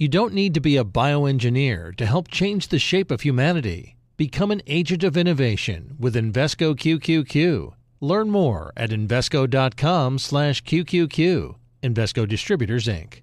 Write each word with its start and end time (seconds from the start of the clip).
You 0.00 0.06
don't 0.06 0.32
need 0.32 0.54
to 0.54 0.60
be 0.60 0.76
a 0.76 0.84
bioengineer 0.84 1.96
to 1.96 2.06
help 2.06 2.28
change 2.28 2.68
the 2.68 2.78
shape 2.78 3.10
of 3.10 3.22
humanity. 3.22 3.96
Become 4.16 4.52
an 4.52 4.62
agent 4.68 5.02
of 5.02 5.16
innovation 5.16 5.96
with 5.98 6.14
Invesco 6.14 6.76
QQQ. 6.76 7.72
Learn 8.00 8.30
more 8.30 8.72
at 8.76 8.90
invesco.com/qqq. 8.90 11.56
Invesco 11.82 12.28
Distributors 12.28 12.86
Inc. 12.86 13.22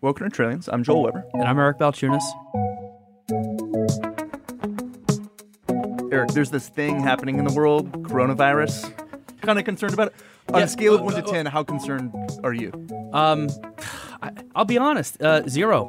Welcome 0.00 0.28
to 0.28 0.30
Trillions. 0.30 0.68
I'm 0.68 0.82
Joel 0.82 1.04
Weber. 1.04 1.24
And 1.34 1.44
I'm 1.44 1.56
Eric 1.56 1.78
Balchunas. 1.78 2.24
Eric, 6.10 6.30
there's 6.30 6.50
this 6.50 6.68
thing 6.68 6.98
happening 6.98 7.38
in 7.38 7.44
the 7.44 7.52
world, 7.52 7.92
coronavirus. 8.02 8.92
Kind 9.42 9.60
of 9.60 9.64
concerned 9.64 9.94
about 9.94 10.08
it. 10.08 10.14
On 10.48 10.58
Yeah, 10.58 10.64
a 10.64 10.68
scale 10.68 10.96
of 10.96 11.02
uh, 11.02 11.04
1 11.04 11.14
to 11.22 11.24
uh, 11.24 11.32
10, 11.32 11.46
how 11.46 11.62
concerned 11.62 12.12
are 12.42 12.52
you? 12.52 12.72
Um, 13.12 13.48
I, 14.22 14.32
I'll 14.56 14.64
be 14.64 14.78
honest, 14.78 15.22
uh, 15.22 15.48
zero. 15.48 15.86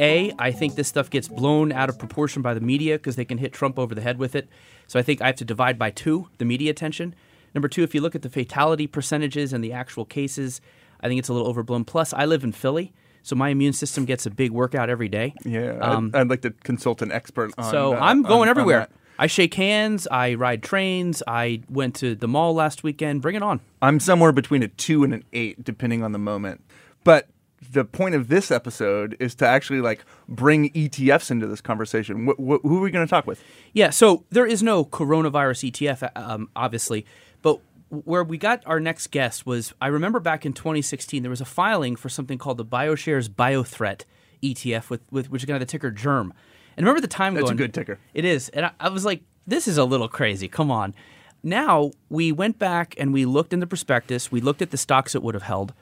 A, 0.00 0.32
I 0.38 0.50
think 0.50 0.76
this 0.76 0.88
stuff 0.88 1.10
gets 1.10 1.28
blown 1.28 1.72
out 1.72 1.90
of 1.90 1.98
proportion 1.98 2.40
by 2.40 2.54
the 2.54 2.60
media 2.60 2.96
because 2.96 3.16
they 3.16 3.24
can 3.26 3.36
hit 3.36 3.52
Trump 3.52 3.78
over 3.78 3.94
the 3.94 4.00
head 4.00 4.18
with 4.18 4.34
it. 4.34 4.48
So 4.86 4.98
I 4.98 5.02
think 5.02 5.20
I 5.20 5.26
have 5.26 5.36
to 5.36 5.44
divide 5.44 5.78
by 5.78 5.90
two 5.90 6.28
the 6.38 6.46
media 6.46 6.70
attention. 6.70 7.14
Number 7.54 7.68
two, 7.68 7.82
if 7.82 7.94
you 7.94 8.00
look 8.00 8.14
at 8.14 8.22
the 8.22 8.30
fatality 8.30 8.86
percentages 8.86 9.52
and 9.52 9.62
the 9.64 9.72
actual 9.72 10.04
cases, 10.04 10.60
I 11.00 11.08
think 11.08 11.18
it's 11.18 11.28
a 11.28 11.32
little 11.32 11.48
overblown. 11.48 11.84
Plus, 11.84 12.12
I 12.12 12.24
live 12.26 12.44
in 12.44 12.52
Philly, 12.52 12.92
so 13.22 13.34
my 13.36 13.48
immune 13.50 13.72
system 13.72 14.04
gets 14.04 14.26
a 14.26 14.30
big 14.30 14.50
workout 14.50 14.88
every 14.90 15.08
day. 15.08 15.34
Yeah, 15.44 15.78
Um, 15.80 16.10
I'd, 16.14 16.20
I'd 16.22 16.28
like 16.30 16.42
to 16.42 16.50
consult 16.50 17.02
an 17.02 17.10
expert 17.12 17.52
on 17.58 17.70
So 17.70 17.94
uh, 17.94 17.98
I'm 18.00 18.22
going 18.22 18.42
on 18.42 18.48
everywhere. 18.48 18.80
that. 18.80 18.90
I 19.18 19.26
shake 19.26 19.52
hands. 19.54 20.06
I 20.10 20.34
ride 20.34 20.62
trains. 20.62 21.22
I 21.26 21.62
went 21.68 21.94
to 21.96 22.14
the 22.14 22.26
mall 22.28 22.54
last 22.54 22.82
weekend. 22.82 23.20
Bring 23.20 23.36
it 23.36 23.42
on. 23.42 23.60
I'm 23.82 24.00
somewhere 24.00 24.32
between 24.32 24.62
a 24.62 24.68
2 24.68 25.04
and 25.04 25.12
an 25.12 25.24
8, 25.34 25.62
depending 25.62 26.02
on 26.02 26.12
the 26.12 26.18
moment. 26.18 26.62
But 27.04 27.28
the 27.70 27.84
point 27.84 28.14
of 28.14 28.28
this 28.28 28.50
episode 28.50 29.16
is 29.20 29.34
to 29.36 29.46
actually 29.46 29.82
like 29.82 30.04
bring 30.26 30.70
ETFs 30.70 31.30
into 31.30 31.46
this 31.46 31.60
conversation. 31.60 32.26
Wh- 32.26 32.30
wh- 32.40 32.62
who 32.62 32.78
are 32.78 32.80
we 32.80 32.90
going 32.90 33.06
to 33.06 33.10
talk 33.10 33.26
with? 33.26 33.44
Yeah, 33.74 33.90
so 33.90 34.24
there 34.30 34.46
is 34.46 34.62
no 34.62 34.86
coronavirus 34.86 35.70
ETF, 35.70 36.10
um, 36.16 36.48
obviously, 36.56 37.04
but 37.42 37.60
where 37.88 38.22
we 38.22 38.38
got 38.38 38.62
our 38.66 38.78
next 38.80 39.08
guest 39.08 39.46
was 39.46 39.72
I 39.80 39.88
remember 39.88 40.20
back 40.20 40.46
in 40.46 40.52
2016 40.52 41.22
there 41.22 41.30
was 41.30 41.40
a 41.40 41.44
filing 41.44 41.96
for 41.96 42.08
something 42.08 42.38
called 42.38 42.56
the 42.58 42.64
BioShares 42.64 43.28
BioThreat 43.28 44.02
ETF, 44.42 44.90
with, 44.90 45.00
with 45.10 45.30
which 45.30 45.42
is 45.42 45.46
kind 45.46 45.56
of 45.56 45.60
the 45.60 45.70
ticker 45.70 45.90
Germ. 45.90 46.32
And 46.76 46.86
remember 46.86 47.00
the 47.00 47.08
time 47.08 47.34
going 47.34 47.44
That's 47.44 47.52
a 47.52 47.54
good 47.56 47.74
ticker. 47.74 47.98
It 48.14 48.24
is, 48.24 48.48
and 48.50 48.66
I, 48.66 48.70
I 48.78 48.88
was 48.88 49.04
like, 49.04 49.22
this 49.46 49.66
is 49.68 49.76
a 49.76 49.84
little 49.84 50.08
crazy. 50.08 50.48
Come 50.48 50.70
on. 50.70 50.94
Now 51.42 51.90
we 52.08 52.32
went 52.32 52.58
back 52.58 52.94
and 52.98 53.12
we 53.12 53.24
looked 53.24 53.52
in 53.52 53.60
the 53.60 53.66
prospectus. 53.66 54.30
We 54.30 54.40
looked 54.40 54.62
at 54.62 54.70
the 54.70 54.76
stocks 54.76 55.14
it 55.14 55.22
would 55.22 55.34
have 55.34 55.42
held, 55.44 55.74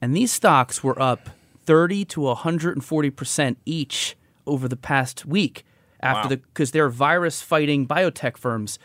and 0.00 0.16
these 0.16 0.32
stocks 0.32 0.82
were 0.82 1.00
up 1.00 1.30
30 1.66 2.04
to 2.06 2.20
140 2.22 3.10
percent 3.10 3.58
each 3.66 4.16
over 4.46 4.66
the 4.66 4.76
past 4.76 5.26
week 5.26 5.64
after 6.00 6.22
Wow. 6.22 6.28
the 6.28 6.36
because 6.38 6.70
they're 6.70 6.88
virus 6.88 7.42
fighting 7.42 7.86
biotech 7.86 8.36
firms. 8.36 8.78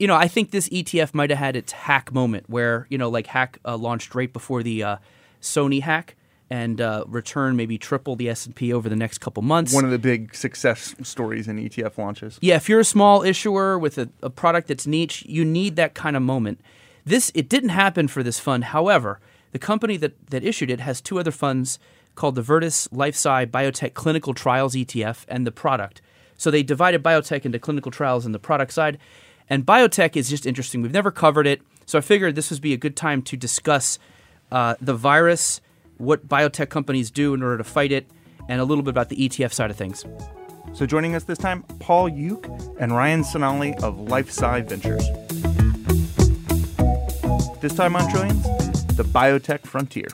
You 0.00 0.06
know, 0.06 0.16
I 0.16 0.28
think 0.28 0.50
this 0.50 0.66
ETF 0.70 1.12
might 1.12 1.28
have 1.28 1.38
had 1.38 1.56
its 1.56 1.72
hack 1.72 2.12
moment 2.12 2.48
where 2.48 2.86
you 2.88 2.96
know, 2.96 3.10
like 3.10 3.26
hack 3.26 3.58
uh, 3.66 3.76
launched 3.76 4.14
right 4.14 4.32
before 4.32 4.62
the 4.62 4.82
uh, 4.82 4.96
Sony 5.42 5.82
hack 5.82 6.16
and 6.48 6.80
uh, 6.80 7.04
return 7.06 7.54
maybe 7.54 7.76
triple 7.76 8.16
the 8.16 8.30
S 8.30 8.46
and 8.46 8.56
P 8.56 8.72
over 8.72 8.88
the 8.88 8.96
next 8.96 9.18
couple 9.18 9.42
months. 9.42 9.74
One 9.74 9.84
of 9.84 9.90
the 9.90 9.98
big 9.98 10.34
success 10.34 10.94
stories 11.02 11.46
in 11.46 11.58
ETF 11.58 11.98
launches. 11.98 12.38
Yeah, 12.40 12.56
if 12.56 12.66
you're 12.66 12.80
a 12.80 12.84
small 12.84 13.22
issuer 13.22 13.78
with 13.78 13.98
a, 13.98 14.08
a 14.22 14.30
product 14.30 14.68
that's 14.68 14.86
niche, 14.86 15.22
you 15.26 15.44
need 15.44 15.76
that 15.76 15.94
kind 15.94 16.16
of 16.16 16.22
moment. 16.22 16.62
This 17.04 17.30
it 17.34 17.48
didn't 17.50 17.68
happen 17.68 18.08
for 18.08 18.22
this 18.22 18.40
fund. 18.40 18.64
However, 18.64 19.20
the 19.52 19.58
company 19.58 19.98
that, 19.98 20.30
that 20.30 20.44
issued 20.44 20.70
it 20.70 20.80
has 20.80 21.02
two 21.02 21.18
other 21.18 21.30
funds 21.30 21.78
called 22.14 22.36
the 22.36 22.42
Virtus 22.42 22.88
LifeSci 22.88 23.46
Biotech 23.46 23.94
Clinical 23.94 24.32
Trials 24.34 24.74
ETF 24.74 25.24
and 25.28 25.46
the 25.46 25.52
product. 25.52 26.00
So 26.36 26.50
they 26.50 26.62
divided 26.62 27.02
biotech 27.02 27.44
into 27.44 27.58
clinical 27.58 27.92
trials 27.92 28.24
and 28.24 28.34
the 28.34 28.38
product 28.38 28.72
side. 28.72 28.98
And 29.50 29.66
biotech 29.66 30.16
is 30.16 30.30
just 30.30 30.46
interesting. 30.46 30.80
We've 30.80 30.92
never 30.92 31.10
covered 31.10 31.46
it, 31.46 31.60
so 31.84 31.98
I 31.98 32.02
figured 32.02 32.36
this 32.36 32.50
would 32.50 32.60
be 32.60 32.72
a 32.72 32.76
good 32.76 32.96
time 32.96 33.20
to 33.22 33.36
discuss 33.36 33.98
uh, 34.52 34.76
the 34.80 34.94
virus, 34.94 35.60
what 35.98 36.28
biotech 36.28 36.68
companies 36.68 37.10
do 37.10 37.34
in 37.34 37.42
order 37.42 37.58
to 37.58 37.64
fight 37.64 37.90
it, 37.90 38.08
and 38.48 38.60
a 38.60 38.64
little 38.64 38.84
bit 38.84 38.90
about 38.90 39.08
the 39.08 39.16
ETF 39.16 39.52
side 39.52 39.70
of 39.70 39.76
things. 39.76 40.04
So 40.72 40.86
joining 40.86 41.16
us 41.16 41.24
this 41.24 41.36
time, 41.36 41.64
Paul 41.80 42.08
Yook 42.08 42.46
and 42.78 42.94
Ryan 42.94 43.24
Cinalli 43.24 43.74
of 43.82 43.96
LifeSci 43.96 44.68
Ventures. 44.68 45.04
This 47.60 47.74
time 47.74 47.96
on 47.96 48.08
Trillions, 48.08 48.44
the 48.94 49.02
biotech 49.02 49.66
frontier. 49.66 50.06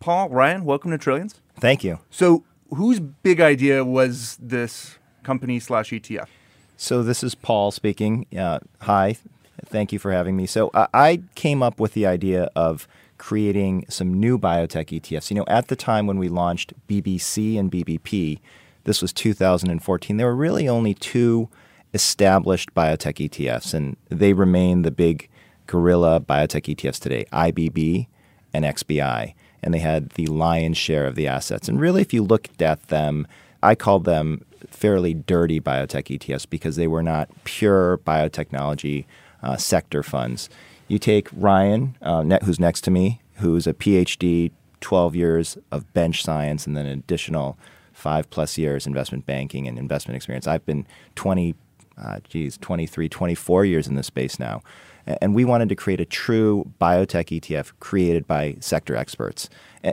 Paul, 0.00 0.30
Ryan, 0.30 0.64
welcome 0.64 0.90
to 0.92 0.98
Trillions. 0.98 1.42
Thank 1.60 1.84
you. 1.84 1.98
So, 2.10 2.44
whose 2.70 3.00
big 3.00 3.42
idea 3.42 3.84
was 3.84 4.38
this 4.40 4.98
company 5.22 5.60
slash 5.60 5.90
ETF? 5.90 6.28
So 6.76 7.02
this 7.02 7.22
is 7.22 7.34
Paul 7.34 7.70
speaking. 7.70 8.26
Uh, 8.36 8.58
hi, 8.80 9.16
thank 9.64 9.92
you 9.92 9.98
for 9.98 10.12
having 10.12 10.36
me. 10.36 10.46
So 10.46 10.70
uh, 10.74 10.88
I 10.92 11.22
came 11.34 11.62
up 11.62 11.78
with 11.78 11.94
the 11.94 12.06
idea 12.06 12.50
of 12.56 12.88
creating 13.16 13.86
some 13.88 14.12
new 14.12 14.38
biotech 14.38 14.86
ETFs. 14.88 15.30
You 15.30 15.36
know, 15.36 15.44
at 15.46 15.68
the 15.68 15.76
time 15.76 16.06
when 16.06 16.18
we 16.18 16.28
launched 16.28 16.72
BBC 16.88 17.58
and 17.58 17.70
BBP, 17.70 18.40
this 18.84 19.00
was 19.00 19.12
2014. 19.12 20.16
There 20.16 20.26
were 20.26 20.34
really 20.34 20.68
only 20.68 20.94
two 20.94 21.48
established 21.94 22.74
biotech 22.74 23.28
ETFs, 23.28 23.72
and 23.72 23.96
they 24.08 24.32
remain 24.32 24.82
the 24.82 24.90
big 24.90 25.28
gorilla 25.66 26.20
biotech 26.20 26.74
ETFs 26.74 26.98
today: 26.98 27.24
IBB 27.32 28.08
and 28.52 28.64
XBI, 28.64 29.34
and 29.62 29.72
they 29.72 29.78
had 29.78 30.10
the 30.10 30.26
lion's 30.26 30.76
share 30.76 31.06
of 31.06 31.14
the 31.14 31.28
assets. 31.28 31.68
And 31.68 31.80
really, 31.80 32.02
if 32.02 32.12
you 32.12 32.22
looked 32.22 32.60
at 32.60 32.88
them, 32.88 33.26
I 33.64 33.74
called 33.74 34.04
them 34.04 34.44
fairly 34.68 35.14
dirty 35.14 35.58
biotech 35.58 36.18
ETFs 36.18 36.48
because 36.48 36.76
they 36.76 36.86
were 36.86 37.02
not 37.02 37.30
pure 37.44 37.98
biotechnology 37.98 39.06
uh, 39.42 39.56
sector 39.56 40.02
funds. 40.02 40.50
You 40.86 40.98
take 40.98 41.28
Ryan, 41.32 41.96
uh, 42.02 42.22
who's 42.44 42.60
next 42.60 42.82
to 42.82 42.90
me, 42.90 43.22
who's 43.36 43.66
a 43.66 43.72
PhD, 43.72 44.50
12 44.80 45.16
years 45.16 45.58
of 45.72 45.90
bench 45.94 46.22
science, 46.22 46.66
and 46.66 46.76
then 46.76 46.84
an 46.84 46.98
additional 46.98 47.56
five 47.94 48.28
plus 48.28 48.58
years 48.58 48.86
investment 48.86 49.24
banking 49.24 49.66
and 49.66 49.78
investment 49.78 50.16
experience. 50.16 50.46
I've 50.46 50.66
been 50.66 50.86
20, 51.14 51.54
uh, 51.96 52.18
geez, 52.28 52.58
23, 52.58 53.08
24 53.08 53.64
years 53.64 53.86
in 53.86 53.94
this 53.94 54.08
space 54.08 54.38
now. 54.38 54.60
And 55.06 55.34
we 55.34 55.44
wanted 55.44 55.68
to 55.68 55.74
create 55.74 56.00
a 56.00 56.04
true 56.04 56.70
biotech 56.80 57.40
ETF 57.40 57.72
created 57.80 58.26
by 58.26 58.56
sector 58.60 58.96
experts. 58.96 59.48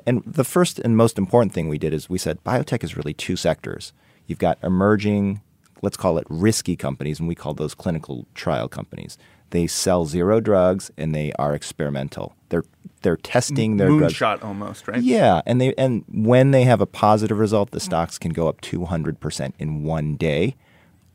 And 0.06 0.24
the 0.26 0.44
first 0.44 0.80
and 0.80 0.96
most 0.96 1.18
important 1.18 1.54
thing 1.54 1.68
we 1.68 1.78
did 1.78 1.94
is 1.94 2.10
we 2.10 2.18
said 2.18 2.44
biotech 2.44 2.84
is 2.84 2.96
really 2.96 3.14
two 3.14 3.36
sectors. 3.36 3.92
You've 4.28 4.40
got 4.40 4.58
emerging, 4.64 5.42
let's 5.82 5.98
call 5.98 6.18
it 6.18 6.26
risky 6.30 6.76
companies, 6.76 7.20
and 7.20 7.28
we 7.28 7.36
call 7.36 7.54
those 7.54 7.74
clinical 7.74 8.26
trial 8.34 8.70
companies. 8.70 9.18
They 9.50 9.68
sell 9.68 10.06
zero 10.06 10.40
drugs 10.40 10.92
and 10.98 11.14
they 11.14 11.34
are 11.34 11.54
experimental. 11.54 12.36
They're 12.50 12.64
they're 13.02 13.18
testing 13.18 13.78
their 13.78 13.90
drugs. 13.90 14.14
Moonshot 14.14 14.44
almost, 14.44 14.88
right? 14.88 15.02
Yeah, 15.02 15.42
and 15.46 15.60
they 15.60 15.74
and 15.76 16.06
when 16.08 16.52
they 16.52 16.64
have 16.64 16.80
a 16.82 16.86
positive 16.86 17.38
result, 17.40 17.72
the 17.72 17.80
stocks 17.80 18.18
can 18.18 18.32
go 18.32 18.48
up 18.48 18.62
200% 18.62 19.54
in 19.60 19.84
one 19.84 20.16
day. 20.16 20.56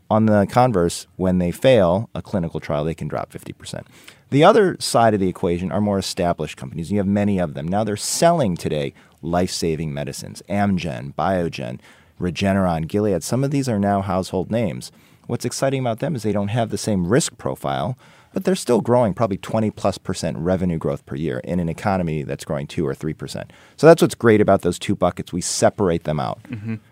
On 0.08 0.26
the 0.26 0.46
converse, 0.48 1.06
when 1.16 1.38
they 1.38 1.50
fail 1.50 2.08
a 2.14 2.22
clinical 2.22 2.60
trial, 2.60 2.84
they 2.84 2.94
can 2.94 3.08
drop 3.08 3.32
50%. 3.32 3.84
The 4.30 4.44
other 4.44 4.76
side 4.78 5.14
of 5.14 5.20
the 5.20 5.28
equation 5.28 5.72
are 5.72 5.80
more 5.80 5.98
established 5.98 6.56
companies. 6.56 6.90
You 6.90 6.98
have 6.98 7.06
many 7.06 7.38
of 7.38 7.54
them. 7.54 7.66
Now 7.66 7.84
they're 7.84 7.96
selling 7.96 8.56
today 8.56 8.94
life-saving 9.22 9.92
medicines. 9.92 10.42
Amgen, 10.48 11.14
Biogen, 11.14 11.80
Regeneron, 12.20 12.86
Gilead. 12.86 13.22
Some 13.22 13.44
of 13.44 13.50
these 13.50 13.68
are 13.68 13.78
now 13.78 14.00
household 14.00 14.50
names. 14.50 14.92
What's 15.26 15.44
exciting 15.44 15.80
about 15.80 15.98
them 15.98 16.14
is 16.14 16.22
they 16.22 16.32
don't 16.32 16.48
have 16.48 16.70
the 16.70 16.78
same 16.78 17.08
risk 17.08 17.36
profile, 17.36 17.98
but 18.36 18.44
they're 18.44 18.54
still 18.54 18.82
growing 18.82 19.14
probably 19.14 19.38
20 19.38 19.70
plus 19.70 19.96
percent 19.96 20.36
revenue 20.36 20.76
growth 20.76 21.06
per 21.06 21.14
year 21.14 21.38
in 21.38 21.58
an 21.58 21.70
economy 21.70 22.22
that's 22.22 22.44
growing 22.44 22.66
2 22.66 22.86
or 22.86 22.94
3 22.94 23.14
percent. 23.14 23.50
So 23.78 23.86
that's 23.86 24.02
what's 24.02 24.14
great 24.14 24.42
about 24.42 24.60
those 24.60 24.78
two 24.78 24.94
buckets. 24.94 25.32
We 25.32 25.40
separate 25.40 26.04
them 26.04 26.20
out. 26.20 26.38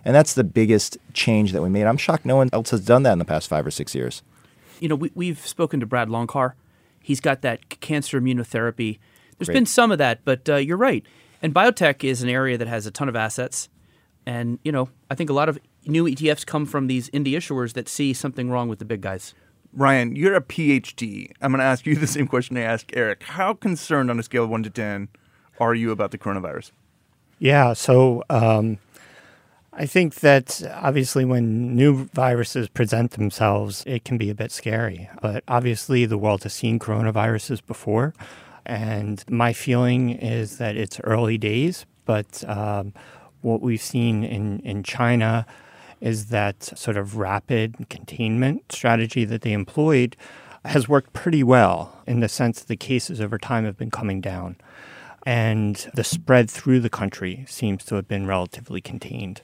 And 0.06 0.14
that's 0.14 0.32
the 0.32 0.42
biggest 0.42 0.96
change 1.12 1.52
that 1.52 1.60
we 1.60 1.68
made. 1.68 1.84
I'm 1.84 1.98
shocked 1.98 2.24
no 2.24 2.36
one 2.36 2.48
else 2.54 2.70
has 2.70 2.80
done 2.80 3.02
that 3.02 3.12
in 3.12 3.18
the 3.18 3.26
past 3.26 3.46
five 3.46 3.66
or 3.66 3.70
six 3.70 3.94
years. 3.94 4.22
you 4.80 4.88
know, 4.88 4.94
we, 4.94 5.10
we've 5.14 5.46
spoken 5.46 5.80
to 5.80 5.86
Brad 5.86 6.08
Loncar. 6.08 6.54
He's 7.02 7.20
got 7.20 7.42
that 7.42 7.68
cancer 7.68 8.18
immunotherapy. 8.18 8.98
There's 9.36 9.48
Great. 9.48 9.54
been 9.54 9.66
some 9.66 9.92
of 9.92 9.98
that, 9.98 10.24
but 10.24 10.48
uh, 10.48 10.56
you're 10.56 10.78
right. 10.78 11.04
And 11.42 11.54
biotech 11.54 12.04
is 12.04 12.22
an 12.22 12.30
area 12.30 12.56
that 12.56 12.68
has 12.68 12.86
a 12.86 12.90
ton 12.90 13.10
of 13.10 13.16
assets. 13.16 13.68
And, 14.24 14.60
you 14.64 14.72
know, 14.72 14.88
I 15.10 15.14
think 15.14 15.28
a 15.28 15.34
lot 15.34 15.50
of 15.50 15.58
new 15.84 16.04
ETFs 16.04 16.46
come 16.46 16.64
from 16.64 16.86
these 16.86 17.10
indie 17.10 17.32
issuers 17.32 17.74
that 17.74 17.86
see 17.86 18.14
something 18.14 18.48
wrong 18.48 18.70
with 18.70 18.78
the 18.78 18.86
big 18.86 19.02
guys. 19.02 19.34
Ryan, 19.76 20.14
you're 20.14 20.34
a 20.34 20.40
PhD. 20.40 21.32
I'm 21.40 21.50
going 21.50 21.58
to 21.58 21.64
ask 21.64 21.84
you 21.84 21.96
the 21.96 22.06
same 22.06 22.28
question 22.28 22.56
I 22.56 22.62
asked 22.62 22.90
Eric. 22.94 23.24
How 23.24 23.54
concerned 23.54 24.10
on 24.10 24.18
a 24.18 24.22
scale 24.22 24.44
of 24.44 24.50
1 24.50 24.62
to 24.64 24.70
10 24.70 25.08
are 25.58 25.74
you 25.74 25.90
about 25.90 26.10
the 26.10 26.18
coronavirus? 26.18 26.70
Yeah, 27.38 27.72
so 27.72 28.22
um, 28.30 28.78
I 29.72 29.86
think 29.86 30.16
that 30.16 30.62
obviously 30.74 31.24
when 31.24 31.74
new 31.74 32.04
viruses 32.14 32.68
present 32.68 33.12
themselves, 33.12 33.82
it 33.86 34.04
can 34.04 34.16
be 34.16 34.30
a 34.30 34.34
bit 34.34 34.52
scary. 34.52 35.10
But 35.20 35.42
obviously, 35.48 36.06
the 36.06 36.18
world 36.18 36.44
has 36.44 36.54
seen 36.54 36.78
coronaviruses 36.78 37.64
before. 37.66 38.14
And 38.64 39.24
my 39.28 39.52
feeling 39.52 40.10
is 40.10 40.58
that 40.58 40.76
it's 40.76 41.00
early 41.00 41.36
days, 41.36 41.84
but 42.04 42.48
um, 42.48 42.94
what 43.42 43.60
we've 43.60 43.82
seen 43.82 44.24
in, 44.24 44.60
in 44.60 44.82
China 44.82 45.44
is 46.04 46.26
that 46.26 46.62
sort 46.62 46.98
of 46.98 47.16
rapid 47.16 47.88
containment 47.88 48.70
strategy 48.70 49.24
that 49.24 49.40
they 49.40 49.52
employed 49.52 50.16
has 50.64 50.86
worked 50.86 51.14
pretty 51.14 51.42
well 51.42 52.02
in 52.06 52.20
the 52.20 52.28
sense 52.28 52.60
that 52.60 52.68
the 52.68 52.76
cases 52.76 53.22
over 53.22 53.38
time 53.38 53.64
have 53.64 53.78
been 53.78 53.90
coming 53.90 54.20
down. 54.20 54.56
And 55.26 55.90
the 55.94 56.04
spread 56.04 56.50
through 56.50 56.80
the 56.80 56.90
country 56.90 57.46
seems 57.48 57.84
to 57.86 57.94
have 57.94 58.06
been 58.06 58.26
relatively 58.26 58.82
contained. 58.82 59.40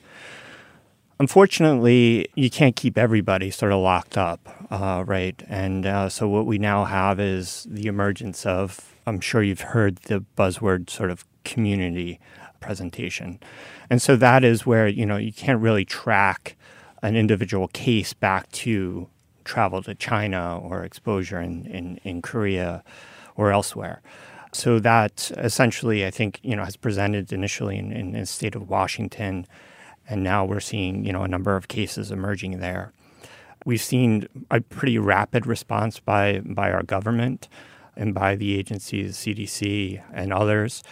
Unfortunately, 1.19 2.29
you 2.35 2.51
can't 2.51 2.77
keep 2.77 2.99
everybody 2.99 3.51
sort 3.51 3.73
of 3.73 3.81
locked 3.81 4.19
up, 4.19 4.41
uh, 4.71 5.03
right? 5.07 5.43
And 5.49 5.87
uh, 5.87 6.11
so 6.11 6.29
what 6.29 6.45
we 6.45 6.59
now 6.59 6.85
have 6.85 7.19
is 7.19 7.67
the 7.71 7.87
emergence 7.87 8.45
of, 8.45 8.95
I'm 9.07 9.21
sure 9.21 9.43
you've 9.43 9.61
heard 9.61 9.97
the 9.97 10.25
buzzword 10.37 10.91
sort 10.91 11.11
of 11.11 11.25
community 11.45 12.21
presentation. 12.61 13.41
And 13.89 14.01
so 14.01 14.17
that 14.17 14.45
is 14.45 14.67
where, 14.67 14.87
you 14.87 15.07
know, 15.07 15.17
you 15.17 15.33
can't 15.33 15.61
really 15.61 15.85
track 15.85 16.57
an 17.03 17.17
individual 17.17 17.69
case 17.69 18.13
back 18.13 18.51
to 18.53 19.09
travel 19.45 19.83
to 19.83 19.95
China 19.95 20.59
or 20.59 20.85
exposure 20.85 21.41
in, 21.41 21.67
in, 21.67 21.99
in 22.05 22.23
Korea 22.23 22.85
or 23.37 23.51
elsewhere. 23.51 24.03
So 24.53 24.79
that 24.81 25.31
essentially, 25.39 26.05
I 26.05 26.11
think, 26.11 26.41
you 26.43 26.57
know, 26.57 26.65
has 26.65 26.77
presented 26.77 27.33
initially 27.33 27.79
in, 27.79 27.93
in 27.93 28.13
the 28.13 28.27
state 28.27 28.55
of 28.55 28.69
Washington, 28.69 29.47
and 30.09 30.25
now 30.25 30.45
we're 30.45 30.61
seeing, 30.61 31.05
you 31.05 31.13
know, 31.13 31.23
a 31.23 31.29
number 31.29 31.57
of 31.57 31.69
cases 31.69 32.11
emerging 32.11 32.59
there. 32.59 32.93
We've 33.65 33.81
seen 33.81 34.27
a 34.51 34.61
pretty 34.61 34.99
rapid 34.99 35.47
response 35.47 36.01
by 36.01 36.41
by 36.41 36.73
our 36.73 36.83
government 36.83 37.49
and 37.97 38.15
by 38.15 38.35
the 38.35 38.59
agencies, 38.59 39.17
CDC 39.17 40.03
and 40.13 40.33
others, 40.33 40.83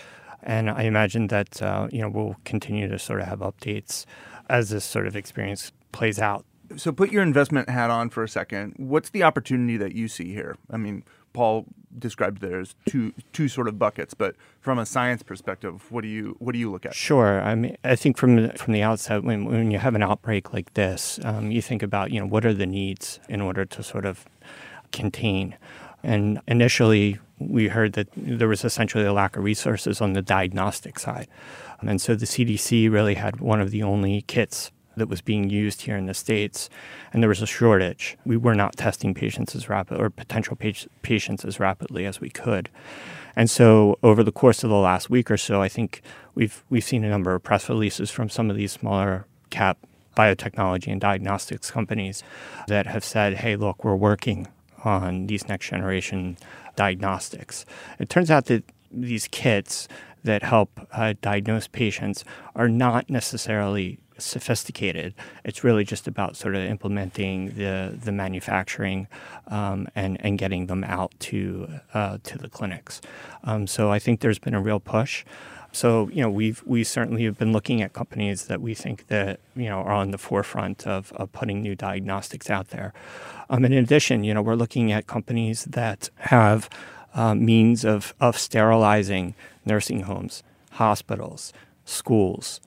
and 0.43 0.70
I 0.70 0.82
imagine 0.82 1.29
that 1.29 1.61
uh, 1.62 1.88
you 1.90 2.00
know 2.00 2.08
we'll 2.08 2.37
continue 2.44 2.88
to 2.88 2.99
sort 2.99 3.20
of 3.20 3.26
have 3.26 3.40
updates 3.40 4.05
as 4.49 4.70
this 4.70 4.85
sort 4.85 5.06
of 5.06 5.17
experience 5.17 5.73
plays 5.93 6.19
out. 6.19 6.44
So 6.76 6.93
put 6.93 7.11
your 7.11 7.23
investment 7.23 7.70
hat 7.70 7.90
on 7.90 8.11
for 8.11 8.23
a 8.23 8.29
second. 8.29 8.75
What's 8.76 9.11
the 9.11 9.23
opportunity 9.23 9.76
that 9.79 9.94
you 9.94 10.06
see 10.06 10.32
here? 10.35 10.56
I 10.70 10.76
mean, 10.76 11.02
Paul 11.32 11.64
described 11.99 12.40
there 12.40 12.61
as 12.61 12.75
two 12.87 13.12
two 13.32 13.49
sort 13.49 13.69
of 13.69 13.79
buckets, 13.79 14.14
but 14.14 14.37
from 14.61 14.79
a 14.79 14.85
science 14.85 15.23
perspective, 15.23 15.90
what 15.90 16.02
do 16.02 16.08
you 16.08 16.37
what 16.41 16.52
do 16.52 16.58
you 16.58 16.70
look 16.70 16.84
at? 16.84 16.94
Sure. 16.94 17.41
I 17.41 17.55
mean, 17.55 17.76
I 17.84 17.96
think 17.96 18.17
from 18.17 18.37
the, 18.37 18.49
from 18.50 18.73
the 18.73 18.82
outset, 18.82 19.23
when 19.23 19.44
when 19.44 19.70
you 19.70 19.79
have 19.79 19.94
an 19.94 20.02
outbreak 20.02 20.52
like 20.52 20.75
this, 20.75 21.19
um, 21.25 21.50
you 21.50 21.62
think 21.62 21.82
about 21.82 22.11
you 22.11 22.20
know 22.20 22.26
what 22.26 22.44
are 22.44 22.55
the 22.55 22.67
needs 22.67 23.20
in 23.29 23.41
order 23.41 23.64
to 23.64 23.82
sort 23.82 24.05
of 24.05 24.26
contain. 24.93 25.56
And 26.02 26.41
initially, 26.46 27.19
we 27.38 27.69
heard 27.69 27.93
that 27.94 28.08
there 28.17 28.49
was 28.49 28.64
essentially 28.64 29.05
a 29.05 29.12
lack 29.12 29.37
of 29.37 29.44
resources 29.44 30.00
on 30.00 30.12
the 30.12 30.23
diagnostic 30.23 30.99
side, 30.99 31.29
and 31.81 32.00
so 32.00 32.14
the 32.14 32.26
CDC 32.26 32.90
really 32.90 33.14
had 33.14 33.40
one 33.40 33.61
of 33.61 33.70
the 33.70 33.82
only 33.82 34.23
kits 34.23 34.70
that 34.99 35.08
was 35.08 35.20
being 35.20 35.49
used 35.49 35.82
here 35.82 35.96
in 35.96 36.06
the 36.06 36.14
states, 36.14 36.69
and 37.12 37.23
there 37.23 37.29
was 37.29 37.43
a 37.43 37.46
shortage. 37.46 38.19
We 38.25 38.37
were 38.37 38.55
not 38.55 38.76
testing 38.76 39.14
patients 39.14 39.55
as 39.55 39.69
rapid 39.69 40.00
or 40.00 40.11
potential 40.11 40.58
patients 41.02 41.44
as 41.44 41.61
rapidly 41.61 42.05
as 42.05 42.20
we 42.20 42.31
could. 42.31 42.69
And 43.35 43.49
so, 43.49 43.99
over 44.02 44.23
the 44.23 44.32
course 44.32 44.64
of 44.64 44.70
the 44.70 44.76
last 44.76 45.08
week 45.08 45.31
or 45.31 45.37
so, 45.37 45.62
I 45.62 45.69
think 45.69 46.02
we've 46.34 46.64
we've 46.69 46.84
seen 46.84 47.05
a 47.05 47.08
number 47.08 47.34
of 47.34 47.43
press 47.43 47.69
releases 47.69 48.11
from 48.11 48.29
some 48.29 48.50
of 48.50 48.56
these 48.56 48.73
smaller 48.73 49.26
cap 49.50 49.79
biotechnology 50.17 50.91
and 50.91 51.00
diagnostics 51.00 51.70
companies 51.70 52.25
that 52.67 52.87
have 52.87 53.05
said, 53.05 53.34
"Hey, 53.34 53.55
look, 53.55 53.84
we're 53.84 53.94
working 53.94 54.49
on 54.84 55.26
these 55.26 55.48
next 55.48 55.69
generation 55.69 56.36
diagnostics." 56.76 57.64
It 57.98 58.08
turns 58.08 58.30
out 58.30 58.46
that 58.46 58.64
these 58.90 59.28
kits 59.28 59.88
that 60.25 60.42
help 60.42 60.80
uh, 60.92 61.14
diagnose 61.20 61.69
patients 61.69 62.25
are 62.54 62.69
not 62.69 63.08
necessarily 63.08 63.98
sophisticated. 64.19 65.14
It's 65.44 65.62
really 65.62 65.84
just 65.84 66.08
about 66.08 66.36
sort 66.36 66.56
of 66.56 66.62
implementing 66.62 67.50
the 67.54 67.96
the 68.02 68.12
manufacturing 68.12 69.06
um, 69.46 69.88
and 69.94 70.20
and 70.20 70.38
getting 70.38 70.66
them 70.66 70.84
out 70.84 71.12
to 71.20 71.69
uh, 71.94 72.19
to 72.24 72.38
the 72.38 72.48
clinics. 72.48 73.00
Um, 73.44 73.66
so 73.66 73.90
I 73.90 73.98
think 73.98 74.20
there's 74.20 74.38
been 74.38 74.54
a 74.54 74.60
real 74.60 74.81
push. 74.81 75.24
So 75.73 76.09
you 76.09 76.23
know 76.23 76.31
we've 76.31 76.62
we 76.67 76.85
certainly 76.85 77.25
have 77.25 77.38
been 77.38 77.53
looking 77.53 77.82
at 77.82 77.93
companies 77.93 78.47
that 78.47 78.61
we 78.61 78.75
think 78.75 79.09
that 79.09 79.41
you 79.55 79.69
know 79.69 79.79
are 79.79 79.93
on 79.93 80.11
the 80.11 80.19
forefront 80.19 80.87
of, 80.87 81.12
of 81.12 81.32
putting 81.32 81.62
new 81.62 81.75
diagnostics 81.75 82.50
out 82.50 82.69
there. 82.69 82.93
Um, 83.50 83.65
in 83.65 83.73
addition, 83.73 84.25
you 84.25 84.35
know 84.35 84.43
we're 84.43 84.55
looking 84.55 84.93
at 84.93 85.06
companies 85.06 85.65
that 85.65 86.11
have 86.17 86.69
uh, 87.15 87.35
means 87.35 87.85
of 87.85 88.15
of 88.20 88.38
sterilizing 88.38 89.35
nursing 89.65 90.00
homes, 90.00 90.43
hospitals, 90.73 91.53
schools 91.85 92.61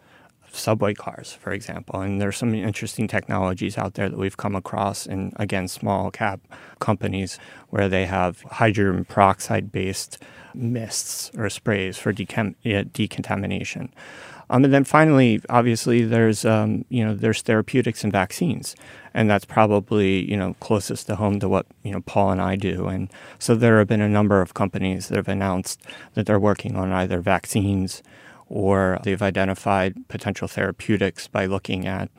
subway 0.52 0.94
cars, 0.94 1.34
for 1.34 1.52
example. 1.52 2.02
And 2.02 2.20
there's 2.20 2.38
some 2.38 2.54
interesting 2.54 3.08
technologies 3.08 3.78
out 3.78 3.96
there 3.96 4.10
that 4.10 4.18
we've 4.18 4.38
come 4.38 4.56
across 4.56 5.06
in, 5.06 5.34
again, 5.38 5.68
small 5.68 6.12
cap 6.12 6.42
companies 6.80 7.40
where 7.70 7.90
they 7.90 8.06
have 8.06 8.42
hydrogen 8.42 9.06
peroxide 9.06 9.72
based 9.72 10.22
mists 10.54 11.32
or 11.38 11.50
sprays 11.50 11.98
for 11.98 12.14
decam- 12.14 12.56
decontamination. 12.92 13.94
Um, 14.52 14.66
and 14.66 14.74
then 14.74 14.84
finally, 14.84 15.42
obviously, 15.48 16.04
there's 16.04 16.44
um, 16.44 16.84
you 16.90 17.06
know 17.06 17.16
there's 17.16 17.42
therapeutics 17.42 18.04
and 18.04 18.12
vaccines, 18.12 18.76
and 19.14 19.30
that's 19.30 19.46
probably 19.46 20.30
you 20.30 20.36
know 20.36 20.56
closest 20.60 21.08
to 21.08 21.16
home 21.16 21.40
to 21.40 21.48
what 21.48 21.66
you 21.84 21.92
know 21.94 22.02
Paul 22.02 22.32
and 22.32 22.42
I 22.42 22.58
do. 22.58 22.88
And 22.88 23.10
so 23.40 23.56
there 23.56 23.80
have 23.80 23.88
been 23.88 24.02
a 24.02 24.10
number 24.10 24.42
of 24.42 24.54
companies 24.54 25.08
that 25.08 25.16
have 25.16 25.30
announced 25.30 25.82
that 26.16 26.26
they're 26.26 26.38
working 26.38 26.76
on 26.76 26.92
either 26.92 27.22
vaccines 27.22 28.04
or 28.52 29.00
they've 29.04 29.22
identified 29.22 29.96
potential 30.10 30.46
therapeutics 30.46 31.26
by 31.26 31.46
looking 31.46 31.88
at 31.88 32.12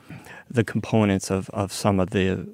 the 0.49 0.63
components 0.63 1.29
of, 1.29 1.47
of 1.51 1.71
some 1.71 1.99
of 1.99 2.09
the 2.09 2.47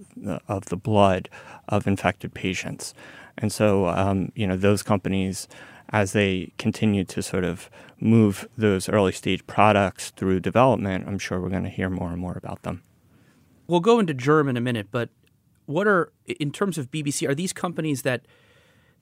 of 0.50 0.66
the 0.66 0.76
blood 0.76 1.30
of 1.70 1.88
infected 1.88 2.34
patients. 2.34 2.94
And 3.38 3.54
so, 3.54 3.88
um, 3.88 4.34
you 4.36 4.46
know, 4.46 4.58
those 4.58 4.84
companies, 4.84 5.48
as 5.92 6.12
they 6.12 6.52
continue 6.58 7.06
to 7.06 7.24
sort 7.24 7.46
of 7.46 7.70
move 8.02 8.50
those 8.58 8.90
early 8.90 9.14
stage 9.14 9.48
products 9.48 10.10
through 10.10 10.42
development, 10.42 11.08
I'm 11.08 11.18
sure 11.18 11.40
we're 11.40 11.50
going 11.50 11.64
to 11.64 11.70
hear 11.70 11.90
more 11.90 12.10
and 12.10 12.20
more 12.20 12.36
about 12.36 12.64
them. 12.64 12.84
We'll 13.66 13.80
go 13.80 13.98
into 13.98 14.14
Germ 14.14 14.50
in 14.50 14.58
a 14.58 14.62
minute, 14.62 14.88
but 14.92 15.08
what 15.68 15.88
are 15.88 16.12
in 16.28 16.52
terms 16.52 16.78
of 16.78 16.92
BBC? 16.92 17.30
Are 17.30 17.36
these 17.36 17.54
companies 17.54 18.02
that 18.02 18.26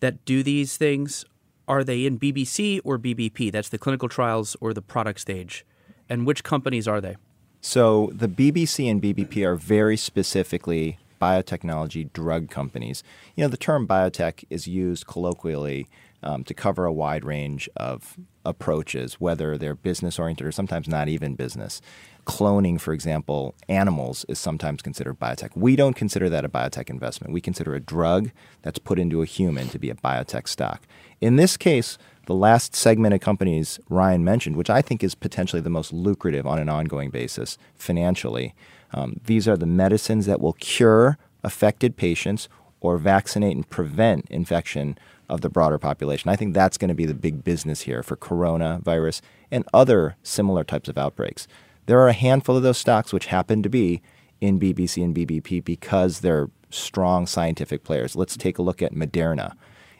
that 0.01 0.23
do 0.23 0.43
these 0.43 0.77
things? 0.77 1.25
Are 1.67 1.83
they 1.83 2.05
in 2.05 2.19
BBC 2.19 2.79
or 2.83 2.97
BBP? 2.97 3.51
That's 3.51 3.69
the 3.69 3.77
clinical 3.77 4.09
trials 4.09 4.55
or 4.61 4.73
the 4.73 4.81
product 4.81 5.19
stage. 5.19 5.65
And 6.09 6.25
which 6.25 6.43
companies 6.43 6.87
are 6.87 7.01
they? 7.01 7.17
So 7.61 8.11
the 8.13 8.27
BBC 8.27 8.89
and 8.89 9.01
BBP 9.01 9.43
are 9.45 9.55
very 9.55 9.97
specifically 9.97 10.97
biotechnology 11.21 12.11
drug 12.13 12.49
companies. 12.49 13.03
You 13.35 13.43
know, 13.43 13.49
the 13.49 13.57
term 13.57 13.87
biotech 13.87 14.45
is 14.49 14.67
used 14.67 15.07
colloquially 15.07 15.87
um, 16.23 16.43
to 16.45 16.53
cover 16.53 16.85
a 16.85 16.93
wide 16.93 17.25
range 17.25 17.69
of 17.75 18.17
approaches, 18.45 19.15
whether 19.15 19.57
they're 19.57 19.75
business 19.75 20.17
oriented 20.17 20.47
or 20.47 20.51
sometimes 20.51 20.87
not 20.87 21.07
even 21.07 21.35
business. 21.35 21.81
Cloning, 22.25 22.79
for 22.79 22.93
example, 22.93 23.55
animals 23.69 24.25
is 24.27 24.39
sometimes 24.39 24.81
considered 24.81 25.19
biotech. 25.19 25.55
We 25.55 25.75
don't 25.75 25.95
consider 25.95 26.29
that 26.29 26.43
a 26.43 26.49
biotech 26.49 26.89
investment. 26.89 27.33
We 27.33 27.41
consider 27.41 27.75
a 27.75 27.79
drug 27.79 28.31
that's 28.63 28.79
put 28.79 28.99
into 28.99 29.21
a 29.21 29.25
human 29.25 29.69
to 29.69 29.79
be 29.79 29.89
a 29.89 29.95
biotech 29.95 30.47
stock. 30.47 30.83
In 31.19 31.35
this 31.35 31.57
case, 31.57 31.97
the 32.27 32.35
last 32.35 32.75
segment 32.75 33.13
of 33.13 33.21
companies 33.21 33.79
Ryan 33.89 34.23
mentioned, 34.23 34.55
which 34.55 34.69
I 34.69 34.81
think 34.81 35.03
is 35.03 35.15
potentially 35.15 35.61
the 35.61 35.69
most 35.69 35.91
lucrative 35.91 36.45
on 36.45 36.59
an 36.59 36.69
ongoing 36.69 37.09
basis 37.09 37.57
financially, 37.75 38.53
um, 38.93 39.19
these 39.25 39.47
are 39.47 39.57
the 39.57 39.65
medicines 39.65 40.25
that 40.27 40.41
will 40.41 40.53
cure 40.53 41.17
affected 41.43 41.97
patients 41.97 42.49
or 42.79 42.97
vaccinate 42.97 43.55
and 43.55 43.69
prevent 43.69 44.25
infection 44.29 44.97
of 45.29 45.41
the 45.41 45.49
broader 45.49 45.77
population. 45.77 46.29
I 46.29 46.35
think 46.35 46.53
that's 46.53 46.77
going 46.77 46.89
to 46.89 46.95
be 46.95 47.05
the 47.05 47.13
big 47.13 47.43
business 47.43 47.81
here 47.81 48.03
for 48.03 48.15
coronavirus 48.15 49.21
and 49.51 49.65
other 49.73 50.15
similar 50.23 50.63
types 50.63 50.87
of 50.87 50.97
outbreaks. 50.97 51.47
There 51.85 51.99
are 51.99 52.07
a 52.07 52.13
handful 52.13 52.55
of 52.55 52.63
those 52.63 52.77
stocks 52.77 53.11
which 53.11 53.27
happen 53.27 53.63
to 53.63 53.69
be 53.69 54.01
in 54.39 54.59
BBC 54.59 55.03
and 55.03 55.15
BBP 55.15 55.63
because 55.63 56.19
they're 56.19 56.49
strong 56.69 57.25
scientific 57.25 57.83
players. 57.83 58.15
Let's 58.15 58.37
take 58.37 58.57
a 58.57 58.61
look 58.61 58.81
at 58.81 58.93
Moderna. 58.93 59.53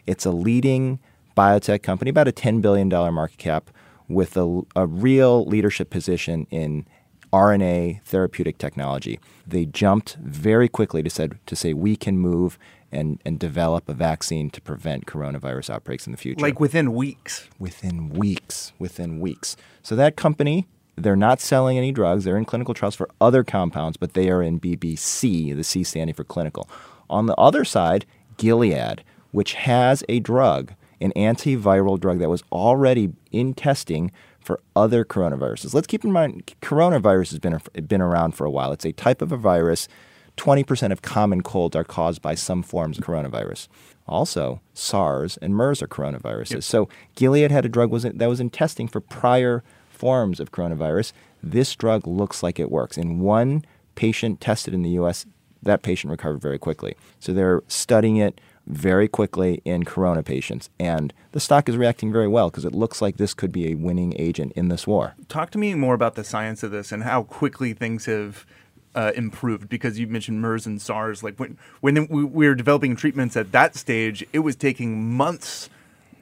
It's 0.06 0.24
a 0.24 0.30
leading 0.30 1.00
biotech 1.38 1.82
company, 1.82 2.10
about 2.10 2.28
a 2.28 2.32
$10 2.32 2.60
billion 2.60 2.88
market 2.88 3.38
cap, 3.38 3.70
with 4.08 4.36
a, 4.36 4.62
a 4.74 4.86
real 4.86 5.44
leadership 5.44 5.90
position 5.90 6.46
in 6.50 6.86
RNA 7.32 8.02
therapeutic 8.04 8.58
technology. 8.58 9.20
They 9.46 9.66
jumped 9.66 10.16
very 10.16 10.68
quickly 10.68 11.02
to, 11.02 11.10
said, 11.10 11.38
to 11.46 11.54
say 11.54 11.74
we 11.74 11.94
can 11.94 12.18
move 12.18 12.58
and, 12.90 13.20
and 13.24 13.38
develop 13.38 13.88
a 13.88 13.94
vaccine 13.94 14.50
to 14.50 14.60
prevent 14.62 15.06
coronavirus 15.06 15.70
outbreaks 15.70 16.06
in 16.06 16.12
the 16.12 16.16
future. 16.16 16.40
Like 16.40 16.58
within 16.58 16.94
weeks. 16.94 17.48
Within 17.58 18.08
weeks. 18.08 18.72
Within 18.78 19.20
weeks. 19.20 19.56
So 19.82 19.94
that 19.96 20.16
company, 20.16 20.66
they're 20.96 21.16
not 21.16 21.40
selling 21.40 21.76
any 21.76 21.92
drugs. 21.92 22.24
They're 22.24 22.38
in 22.38 22.46
clinical 22.46 22.74
trials 22.74 22.94
for 22.94 23.10
other 23.20 23.44
compounds, 23.44 23.98
but 23.98 24.14
they 24.14 24.30
are 24.30 24.42
in 24.42 24.58
BBC, 24.58 25.54
the 25.54 25.64
C 25.64 25.84
standing 25.84 26.14
for 26.14 26.24
clinical. 26.24 26.68
On 27.10 27.26
the 27.26 27.36
other 27.36 27.64
side, 27.64 28.06
Gilead, 28.38 29.04
which 29.32 29.52
has 29.54 30.02
a 30.08 30.18
drug, 30.20 30.72
an 31.00 31.12
antiviral 31.16 31.98
drug 31.98 32.18
that 32.18 32.28
was 32.28 32.42
already 32.52 33.12
in 33.30 33.54
testing 33.54 34.10
for 34.40 34.60
other 34.74 35.04
coronaviruses. 35.04 35.74
Let's 35.74 35.86
keep 35.86 36.04
in 36.04 36.12
mind, 36.12 36.54
coronavirus 36.62 37.30
has 37.30 37.38
been, 37.38 37.60
been 37.86 38.00
around 38.00 38.32
for 38.32 38.44
a 38.44 38.50
while. 38.50 38.72
It's 38.72 38.86
a 38.86 38.92
type 38.92 39.20
of 39.20 39.32
a 39.32 39.36
virus. 39.36 39.88
20% 40.36 40.92
of 40.92 41.02
common 41.02 41.42
colds 41.42 41.76
are 41.76 41.84
caused 41.84 42.22
by 42.22 42.34
some 42.34 42.62
forms 42.62 42.98
of 42.98 43.04
coronavirus. 43.04 43.68
Also, 44.06 44.60
SARS 44.72 45.36
and 45.38 45.54
MERS 45.54 45.82
are 45.82 45.88
coronaviruses. 45.88 46.52
Yep. 46.52 46.62
So 46.62 46.88
Gilead 47.14 47.50
had 47.50 47.66
a 47.66 47.68
drug 47.68 47.90
was 47.90 48.04
in, 48.04 48.16
that 48.18 48.28
was 48.28 48.40
in 48.40 48.48
testing 48.48 48.88
for 48.88 49.00
prior 49.00 49.62
forms 49.90 50.40
of 50.40 50.52
coronavirus. 50.52 51.12
This 51.42 51.74
drug 51.74 52.06
looks 52.06 52.42
like 52.42 52.58
it 52.58 52.70
works. 52.70 52.96
In 52.96 53.20
one 53.20 53.64
patient 53.96 54.40
tested 54.40 54.72
in 54.72 54.82
the 54.82 54.90
U.S., 54.90 55.26
that 55.62 55.82
patient 55.82 56.10
recovered 56.10 56.40
very 56.40 56.58
quickly. 56.58 56.96
So 57.18 57.34
they're 57.34 57.62
studying 57.68 58.16
it 58.16 58.40
very 58.68 59.08
quickly 59.08 59.62
in 59.64 59.84
corona 59.84 60.22
patients. 60.22 60.70
And 60.78 61.12
the 61.32 61.40
stock 61.40 61.68
is 61.68 61.76
reacting 61.76 62.12
very 62.12 62.28
well 62.28 62.50
because 62.50 62.64
it 62.64 62.74
looks 62.74 63.00
like 63.00 63.16
this 63.16 63.34
could 63.34 63.50
be 63.50 63.70
a 63.70 63.74
winning 63.74 64.14
agent 64.18 64.52
in 64.52 64.68
this 64.68 64.86
war. 64.86 65.14
Talk 65.28 65.50
to 65.52 65.58
me 65.58 65.74
more 65.74 65.94
about 65.94 66.14
the 66.14 66.24
science 66.24 66.62
of 66.62 66.70
this 66.70 66.92
and 66.92 67.02
how 67.02 67.22
quickly 67.22 67.72
things 67.72 68.04
have 68.04 68.46
uh, 68.94 69.12
improved 69.14 69.68
because 69.68 69.98
you 69.98 70.06
mentioned 70.06 70.40
MERS 70.40 70.66
and 70.66 70.80
SARS. 70.80 71.22
Like 71.22 71.38
when 71.38 71.58
when 71.80 72.06
we 72.08 72.24
were 72.24 72.54
developing 72.54 72.96
treatments 72.96 73.36
at 73.36 73.52
that 73.52 73.76
stage, 73.76 74.24
it 74.32 74.40
was 74.40 74.56
taking 74.56 75.14
months, 75.14 75.70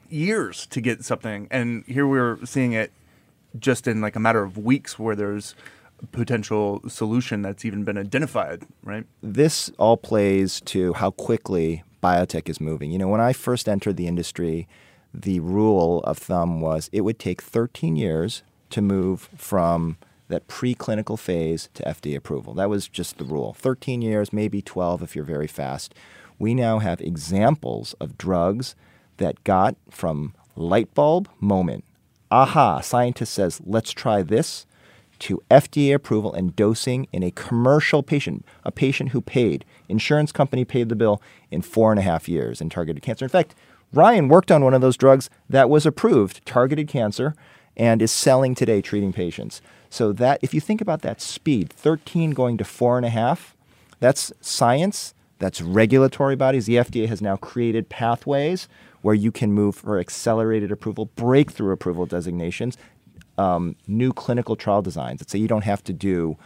years 0.08 0.66
to 0.66 0.80
get 0.80 1.04
something, 1.04 1.48
and 1.50 1.84
here 1.86 2.06
we're 2.06 2.44
seeing 2.44 2.72
it 2.72 2.92
just 3.58 3.86
in 3.86 4.00
like 4.00 4.16
a 4.16 4.20
matter 4.20 4.42
of 4.42 4.58
weeks, 4.58 4.98
where 4.98 5.16
there's 5.16 5.54
a 6.02 6.06
potential 6.06 6.82
solution 6.88 7.40
that's 7.40 7.64
even 7.64 7.84
been 7.84 7.96
identified. 7.96 8.64
Right. 8.82 9.06
This 9.22 9.70
all 9.78 9.96
plays 9.96 10.60
to 10.62 10.92
how 10.94 11.12
quickly 11.12 11.82
biotech 12.02 12.48
is 12.48 12.60
moving. 12.60 12.90
You 12.90 12.98
know, 12.98 13.08
when 13.08 13.20
I 13.20 13.32
first 13.32 13.68
entered 13.68 13.96
the 13.96 14.06
industry, 14.06 14.68
the 15.12 15.40
rule 15.40 16.00
of 16.00 16.18
thumb 16.18 16.60
was 16.60 16.90
it 16.92 17.02
would 17.02 17.18
take 17.18 17.42
13 17.42 17.96
years 17.96 18.42
to 18.70 18.82
move 18.82 19.28
from 19.36 19.96
that 20.28 20.48
preclinical 20.48 21.18
phase 21.18 21.68
to 21.74 21.82
FDA 21.84 22.16
approval. 22.16 22.54
That 22.54 22.68
was 22.68 22.88
just 22.88 23.18
the 23.18 23.24
rule. 23.24 23.54
13 23.54 24.02
years, 24.02 24.32
maybe 24.32 24.60
12 24.60 25.02
if 25.02 25.14
you're 25.14 25.24
very 25.24 25.46
fast. 25.46 25.94
We 26.38 26.54
now 26.54 26.80
have 26.80 27.00
examples 27.00 27.94
of 27.94 28.18
drugs 28.18 28.74
that 29.18 29.42
got 29.44 29.76
from 29.90 30.34
light 30.56 30.92
bulb 30.94 31.28
moment, 31.40 31.84
aha, 32.30 32.80
scientist 32.80 33.32
says, 33.32 33.60
let's 33.64 33.92
try 33.92 34.22
this, 34.22 34.66
to 35.20 35.42
FDA 35.50 35.94
approval 35.94 36.32
and 36.32 36.54
dosing 36.54 37.06
in 37.12 37.22
a 37.22 37.30
commercial 37.30 38.02
patient, 38.02 38.44
a 38.64 38.70
patient 38.70 39.10
who 39.10 39.20
paid. 39.20 39.64
Insurance 39.88 40.32
company 40.32 40.64
paid 40.64 40.88
the 40.88 40.96
bill 40.96 41.20
in 41.50 41.62
four 41.62 41.92
and 41.92 41.98
a 41.98 42.02
half 42.02 42.28
years 42.28 42.60
in 42.60 42.68
targeted 42.68 43.02
cancer. 43.02 43.24
In 43.24 43.30
fact, 43.30 43.54
Ryan 43.92 44.28
worked 44.28 44.50
on 44.50 44.64
one 44.64 44.74
of 44.74 44.80
those 44.80 44.96
drugs 44.96 45.30
that 45.48 45.70
was 45.70 45.86
approved, 45.86 46.44
targeted 46.44 46.88
cancer, 46.88 47.34
and 47.76 48.02
is 48.02 48.10
selling 48.10 48.54
today 48.54 48.80
treating 48.80 49.12
patients. 49.12 49.60
So 49.90 50.12
that 50.12 50.40
if 50.42 50.52
you 50.52 50.60
think 50.60 50.80
about 50.80 51.02
that 51.02 51.20
speed, 51.20 51.72
13 51.72 52.32
going 52.32 52.58
to 52.58 52.64
four 52.64 52.96
and 52.96 53.06
a 53.06 53.10
half, 53.10 53.56
that's 54.00 54.32
science, 54.40 55.14
that's 55.38 55.60
regulatory 55.60 56.36
bodies. 56.36 56.66
The 56.66 56.76
FDA 56.76 57.08
has 57.08 57.22
now 57.22 57.36
created 57.36 57.88
pathways 57.88 58.68
where 59.02 59.14
you 59.14 59.30
can 59.30 59.52
move 59.52 59.76
for 59.76 59.98
accelerated 59.98 60.72
approval, 60.72 61.06
breakthrough 61.14 61.72
approval 61.72 62.06
designations, 62.06 62.76
um, 63.38 63.76
new 63.86 64.12
clinical 64.12 64.56
trial 64.56 64.82
designs 64.82 65.18
that 65.18 65.30
say 65.30 65.38
you 65.38 65.48
don't 65.48 65.64
have 65.64 65.82
to 65.84 65.92
do 65.92 66.36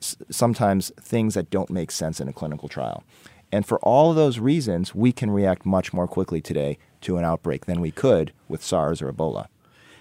s- 0.00 0.16
sometimes 0.30 0.92
things 1.00 1.34
that 1.34 1.50
don't 1.50 1.70
make 1.70 1.90
sense 1.90 2.20
in 2.20 2.28
a 2.28 2.32
clinical 2.32 2.68
trial. 2.68 3.02
And 3.50 3.64
for 3.64 3.78
all 3.80 4.10
of 4.10 4.16
those 4.16 4.38
reasons, 4.38 4.94
we 4.94 5.12
can 5.12 5.30
react 5.30 5.64
much 5.64 5.92
more 5.92 6.06
quickly 6.06 6.40
today 6.40 6.78
to 7.02 7.16
an 7.16 7.24
outbreak 7.24 7.66
than 7.66 7.80
we 7.80 7.90
could 7.90 8.32
with 8.48 8.62
SARS 8.62 9.00
or 9.00 9.10
Ebola. 9.10 9.46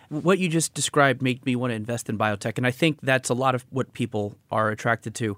What 0.10 0.39
you 0.39 0.48
just 0.48 0.74
described 0.74 1.22
made 1.22 1.46
me 1.46 1.56
want 1.56 1.72
to 1.72 1.75
invest 1.75 2.10
in 2.10 2.17
biotech, 2.17 2.58
and 2.58 2.65
I 2.65 2.72
think 2.72 3.00
that's 3.01 3.29
a 3.29 3.34
lot 3.34 3.56
of 3.56 3.65
what 3.70 3.94
people 3.94 4.36
are 4.51 4.70
attracted 4.70 5.13
to. 5.15 5.38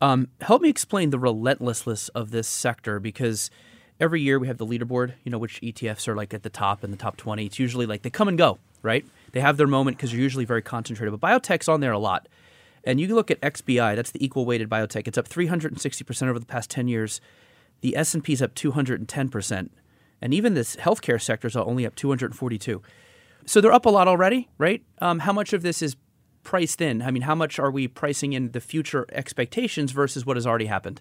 Um, 0.00 0.28
help 0.40 0.62
me 0.62 0.68
explain 0.68 1.10
the 1.10 1.18
relentlessness 1.18 2.08
of 2.10 2.30
this 2.30 2.46
sector 2.46 3.00
because 3.00 3.50
every 3.98 4.20
year 4.20 4.38
we 4.38 4.46
have 4.46 4.58
the 4.58 4.66
leaderboard, 4.66 5.14
you 5.24 5.32
know, 5.32 5.38
which 5.38 5.60
ETFs 5.60 6.06
are 6.06 6.14
like 6.14 6.32
at 6.32 6.44
the 6.44 6.50
top 6.50 6.84
in 6.84 6.92
the 6.92 6.96
top 6.96 7.16
20. 7.16 7.46
It's 7.46 7.58
usually 7.58 7.86
like 7.86 8.02
they 8.02 8.10
come 8.10 8.28
and 8.28 8.38
go, 8.38 8.58
right? 8.82 9.04
They 9.32 9.40
have 9.40 9.56
their 9.56 9.66
moment 9.66 9.96
because 9.96 10.12
you're 10.12 10.22
usually 10.22 10.44
very 10.44 10.62
concentrated. 10.62 11.18
But 11.18 11.26
biotech's 11.26 11.68
on 11.68 11.80
there 11.80 11.92
a 11.92 11.98
lot. 11.98 12.28
And 12.84 13.00
you 13.00 13.14
look 13.14 13.30
at 13.30 13.40
XBI, 13.40 13.96
that's 13.96 14.10
the 14.10 14.24
equal 14.24 14.46
weighted 14.46 14.70
biotech. 14.70 15.06
It's 15.06 15.18
up 15.18 15.28
360% 15.28 16.28
over 16.28 16.38
the 16.38 16.46
past 16.46 16.70
10 16.70 16.88
years. 16.88 17.20
The 17.80 17.96
S&P 17.96 18.32
is 18.32 18.42
up 18.42 18.54
210%. 18.54 19.68
And 20.20 20.34
even 20.34 20.54
this 20.54 20.76
healthcare 20.76 21.20
sector 21.20 21.48
is 21.48 21.56
only 21.56 21.86
up 21.86 21.94
242. 21.94 22.82
So 23.46 23.60
they're 23.60 23.72
up 23.72 23.86
a 23.86 23.90
lot 23.90 24.08
already, 24.08 24.48
right? 24.58 24.82
Um, 25.00 25.20
how 25.20 25.32
much 25.32 25.52
of 25.52 25.62
this 25.62 25.80
is 25.82 25.96
priced 26.42 26.80
in? 26.80 27.02
I 27.02 27.10
mean, 27.10 27.22
how 27.22 27.34
much 27.34 27.58
are 27.58 27.70
we 27.70 27.88
pricing 27.88 28.32
in 28.32 28.52
the 28.52 28.60
future 28.60 29.06
expectations 29.12 29.92
versus 29.92 30.26
what 30.26 30.36
has 30.36 30.46
already 30.46 30.66
happened? 30.66 31.00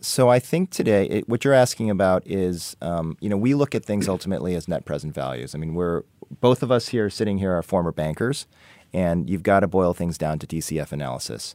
So 0.00 0.28
I 0.28 0.40
think 0.40 0.70
today, 0.70 1.06
it, 1.06 1.28
what 1.28 1.44
you're 1.44 1.54
asking 1.54 1.88
about 1.88 2.24
is, 2.26 2.76
um, 2.80 3.16
you 3.20 3.28
know, 3.28 3.36
we 3.36 3.54
look 3.54 3.74
at 3.74 3.84
things 3.84 4.08
ultimately 4.08 4.56
as 4.56 4.66
net 4.66 4.84
present 4.84 5.14
values. 5.14 5.54
I 5.54 5.58
mean, 5.58 5.74
we're 5.74 6.02
both 6.40 6.62
of 6.62 6.70
us 6.70 6.88
here 6.88 7.10
sitting 7.10 7.38
here 7.38 7.52
are 7.56 7.62
former 7.62 7.92
bankers, 7.92 8.46
and 8.92 9.28
you've 9.28 9.42
got 9.42 9.60
to 9.60 9.66
boil 9.66 9.94
things 9.94 10.18
down 10.18 10.38
to 10.40 10.46
DCF 10.46 10.92
analysis. 10.92 11.54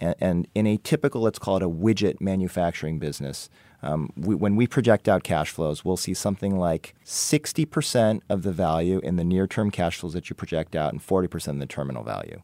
And, 0.00 0.14
and 0.20 0.48
in 0.54 0.66
a 0.66 0.76
typical, 0.76 1.22
let's 1.22 1.38
call 1.38 1.56
it 1.56 1.62
a 1.62 1.68
widget 1.68 2.20
manufacturing 2.20 2.98
business, 2.98 3.50
um, 3.82 4.12
we, 4.16 4.34
when 4.34 4.56
we 4.56 4.66
project 4.66 5.08
out 5.08 5.22
cash 5.22 5.50
flows, 5.50 5.84
we'll 5.84 5.96
see 5.96 6.14
something 6.14 6.58
like 6.58 6.94
60% 7.04 8.22
of 8.28 8.42
the 8.42 8.52
value 8.52 9.00
in 9.00 9.16
the 9.16 9.24
near 9.24 9.46
term 9.46 9.70
cash 9.70 9.98
flows 9.98 10.14
that 10.14 10.28
you 10.28 10.34
project 10.34 10.74
out 10.74 10.92
and 10.92 11.04
40% 11.04 11.48
in 11.48 11.58
the 11.58 11.66
terminal 11.66 12.02
value. 12.02 12.42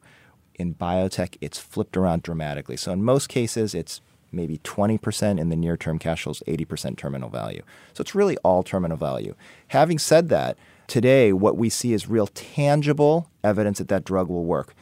In 0.54 0.74
biotech, 0.74 1.36
it's 1.40 1.58
flipped 1.58 1.96
around 1.96 2.22
dramatically. 2.22 2.76
So 2.76 2.92
in 2.92 3.02
most 3.02 3.28
cases, 3.28 3.74
it's 3.74 4.00
maybe 4.34 4.58
20% 4.58 5.38
in 5.38 5.48
the 5.48 5.56
near 5.56 5.76
term 5.76 5.98
cash 5.98 6.24
flows, 6.24 6.42
80% 6.46 6.96
terminal 6.96 7.30
value. 7.30 7.62
So 7.92 8.02
it's 8.02 8.14
really 8.14 8.36
all 8.38 8.62
terminal 8.62 8.96
value. 8.96 9.34
Having 9.68 9.98
said 9.98 10.28
that, 10.28 10.56
today 10.86 11.32
what 11.32 11.56
we 11.56 11.68
see 11.68 11.92
is 11.92 12.08
real 12.08 12.26
tangible 12.26 13.30
evidence 13.42 13.78
that 13.78 13.88
that 13.88 14.04
drug 14.04 14.28
will 14.28 14.44
work. 14.44 14.74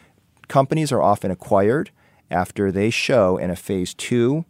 Companies 0.49 0.92
are 0.92 1.02
often 1.02 1.30
acquired 1.30 1.90
after 2.30 2.73
they 2.73 2.90
show 2.90 3.37
in 3.37 3.50
a 3.50 3.56
phase 3.56 3.94
two 3.94 4.44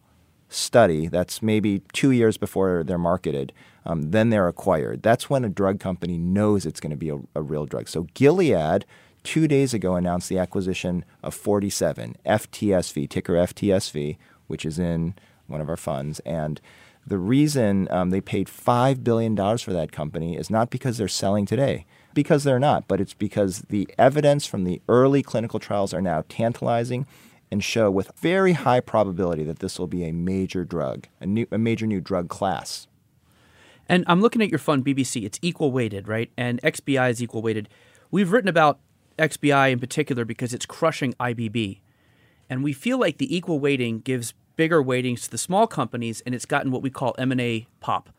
study 0.49 1.09
that's 1.09 1.43
maybe 1.43 1.83
two 1.93 2.11
years 2.11 2.37
before 2.37 2.85
they're 2.85 2.99
marketed, 2.99 3.53
um, 3.85 4.11
then 4.11 4.31
they're 4.31 4.49
acquired. 4.49 5.03
That's 5.03 5.29
when 5.29 5.45
a 5.45 5.49
drug 5.49 5.81
company 5.81 6.19
knows 6.19 6.65
it's 6.67 6.81
going 6.81 6.91
to 6.91 6.97
be 6.97 7.09
a, 7.09 7.19
a 7.35 7.43
real 7.43 7.67
drug. 7.67 7.89
So 7.89 8.07
Gilead 8.15 8.85
two 9.23 9.49
days 9.49 9.73
ago 9.75 9.97
announced 9.97 10.29
the 10.29 10.39
acquisition 10.39 11.05
of 11.23 11.35
47 11.35 12.17
FTSV, 12.27 13.09
ticker 13.09 13.35
FTSV, 13.35 14.17
which 14.53 14.67
is 14.67 14.79
in 14.79 15.15
one 15.47 15.63
of 15.63 15.69
our 15.71 15.79
funds. 15.79 16.21
And 16.21 16.61
the 17.07 17.19
reason 17.19 17.89
um, 17.91 18.11
they 18.11 18.21
paid 18.21 18.47
$5 18.47 19.03
billion 19.03 19.35
for 19.59 19.73
that 19.73 19.91
company 19.91 20.37
is 20.37 20.51
not 20.51 20.71
because 20.71 20.99
they're 20.99 21.09
selling 21.09 21.47
today, 21.47 21.87
because 22.15 22.45
they're 22.45 22.61
not, 22.61 22.87
but 22.87 23.01
it's 23.01 23.15
because 23.15 23.63
the 23.71 23.89
evidence 23.99 24.47
from 24.47 24.65
the 24.65 24.81
early 24.89 25.23
clinical 25.23 25.59
trials 25.59 25.95
are 25.95 26.03
now 26.03 26.23
tantalizing 26.29 27.07
and 27.51 27.65
show 27.65 27.91
with 27.91 28.13
very 28.19 28.53
high 28.53 28.81
probability 28.81 29.43
that 29.43 29.61
this 29.61 29.79
will 29.79 29.87
be 29.87 30.05
a 30.05 30.13
major 30.13 30.65
drug, 30.65 31.07
a, 31.19 31.27
new, 31.27 31.47
a 31.51 31.59
major 31.59 31.87
new 31.87 32.01
drug 32.01 32.29
class. 32.29 32.87
And 33.89 34.05
I'm 34.07 34.21
looking 34.21 34.43
at 34.43 34.51
your 34.51 34.59
fund, 34.59 34.85
BBC. 34.85 35.25
It's 35.25 35.39
equal 35.43 35.73
weighted, 35.73 36.09
right? 36.09 36.31
And 36.37 36.61
XBI 36.63 37.11
is 37.11 37.23
equal 37.23 37.43
weighted. 37.43 37.71
We've 38.11 38.31
written 38.31 38.49
about 38.49 38.79
XBI 39.19 39.73
in 39.73 39.81
particular 39.81 40.25
because 40.25 40.55
it's 40.55 40.67
crushing 40.67 41.15
IBB. 41.15 41.81
And 42.49 42.63
we 42.63 42.73
feel 42.73 42.99
like 42.99 43.19
the 43.19 43.35
equal 43.35 43.59
weighting 43.59 44.01
gives 44.01 44.35
bigger 44.57 44.83
weightings 44.83 45.23
to 45.23 45.31
the 45.31 45.39
small 45.39 45.67
companies, 45.67 46.23
and 46.27 46.35
it's 46.35 46.47
gotten 46.47 46.71
what 46.71 46.83
we 46.83 46.91
call 46.91 47.15
M&A 47.19 47.67
pop. 47.81 48.11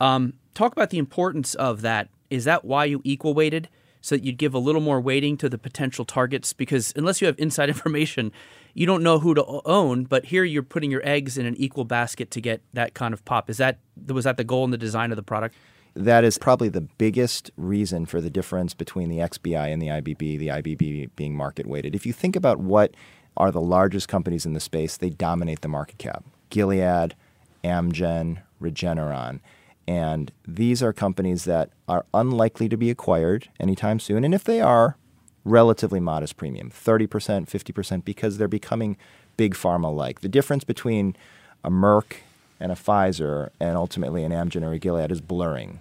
Um, 0.00 0.34
talk 0.54 0.72
about 0.72 0.90
the 0.90 0.98
importance 0.98 1.54
of 1.54 1.82
that. 1.82 2.08
Is 2.30 2.44
that 2.44 2.64
why 2.64 2.84
you 2.84 3.00
equal 3.04 3.34
weighted? 3.34 3.68
So 4.00 4.14
that 4.14 4.22
you'd 4.22 4.38
give 4.38 4.54
a 4.54 4.60
little 4.60 4.80
more 4.80 5.00
weighting 5.00 5.36
to 5.38 5.48
the 5.48 5.58
potential 5.58 6.04
targets? 6.04 6.52
Because 6.52 6.92
unless 6.94 7.20
you 7.20 7.26
have 7.26 7.38
inside 7.38 7.68
information, 7.68 8.30
you 8.72 8.86
don't 8.86 9.02
know 9.02 9.18
who 9.18 9.34
to 9.34 9.44
own. 9.64 10.04
But 10.04 10.26
here 10.26 10.44
you're 10.44 10.62
putting 10.62 10.90
your 10.90 11.02
eggs 11.04 11.36
in 11.36 11.46
an 11.46 11.56
equal 11.56 11.84
basket 11.84 12.30
to 12.30 12.40
get 12.40 12.62
that 12.74 12.94
kind 12.94 13.12
of 13.12 13.24
pop. 13.24 13.50
Is 13.50 13.56
that 13.56 13.80
was 14.06 14.24
that 14.24 14.36
the 14.36 14.44
goal 14.44 14.64
in 14.64 14.70
the 14.70 14.78
design 14.78 15.10
of 15.10 15.16
the 15.16 15.22
product? 15.22 15.56
that 15.98 16.22
is 16.22 16.38
probably 16.38 16.68
the 16.68 16.80
biggest 16.80 17.50
reason 17.56 18.06
for 18.06 18.20
the 18.20 18.30
difference 18.30 18.72
between 18.72 19.08
the 19.08 19.18
XBI 19.18 19.72
and 19.72 19.82
the 19.82 19.88
IBB, 19.88 20.38
the 20.38 20.48
IBB 20.48 21.10
being 21.16 21.34
market 21.34 21.66
weighted. 21.66 21.94
If 21.94 22.06
you 22.06 22.12
think 22.12 22.36
about 22.36 22.58
what 22.60 22.94
are 23.38 23.50
the 23.50 23.60
largest 23.60 24.08
companies 24.08 24.44
in 24.44 24.52
the 24.52 24.60
space, 24.60 24.96
they 24.96 25.10
dominate 25.10 25.62
the 25.62 25.68
market 25.68 25.96
cap. 25.96 26.24
Gilead, 26.50 27.14
Amgen, 27.64 28.42
Regeneron. 28.60 29.40
And 29.86 30.30
these 30.46 30.82
are 30.82 30.92
companies 30.92 31.44
that 31.44 31.70
are 31.88 32.04
unlikely 32.12 32.68
to 32.68 32.76
be 32.76 32.90
acquired 32.90 33.48
anytime 33.58 34.00
soon. 34.00 34.24
And 34.24 34.34
if 34.34 34.44
they 34.44 34.60
are, 34.60 34.96
relatively 35.44 36.00
modest 36.00 36.36
premium 36.36 36.70
30%, 36.70 37.08
50%, 37.08 38.04
because 38.04 38.36
they're 38.36 38.48
becoming 38.48 38.96
big 39.36 39.54
pharma 39.54 39.94
like. 39.94 40.20
The 40.20 40.28
difference 40.28 40.64
between 40.64 41.16
a 41.64 41.70
Merck 41.70 42.18
and 42.60 42.70
a 42.70 42.74
Pfizer 42.74 43.50
and 43.58 43.76
ultimately 43.76 44.24
an 44.24 44.32
Amgen 44.32 44.62
or 44.62 44.72
a 44.72 44.78
Gilead 44.78 45.10
is 45.10 45.20
blurring. 45.20 45.80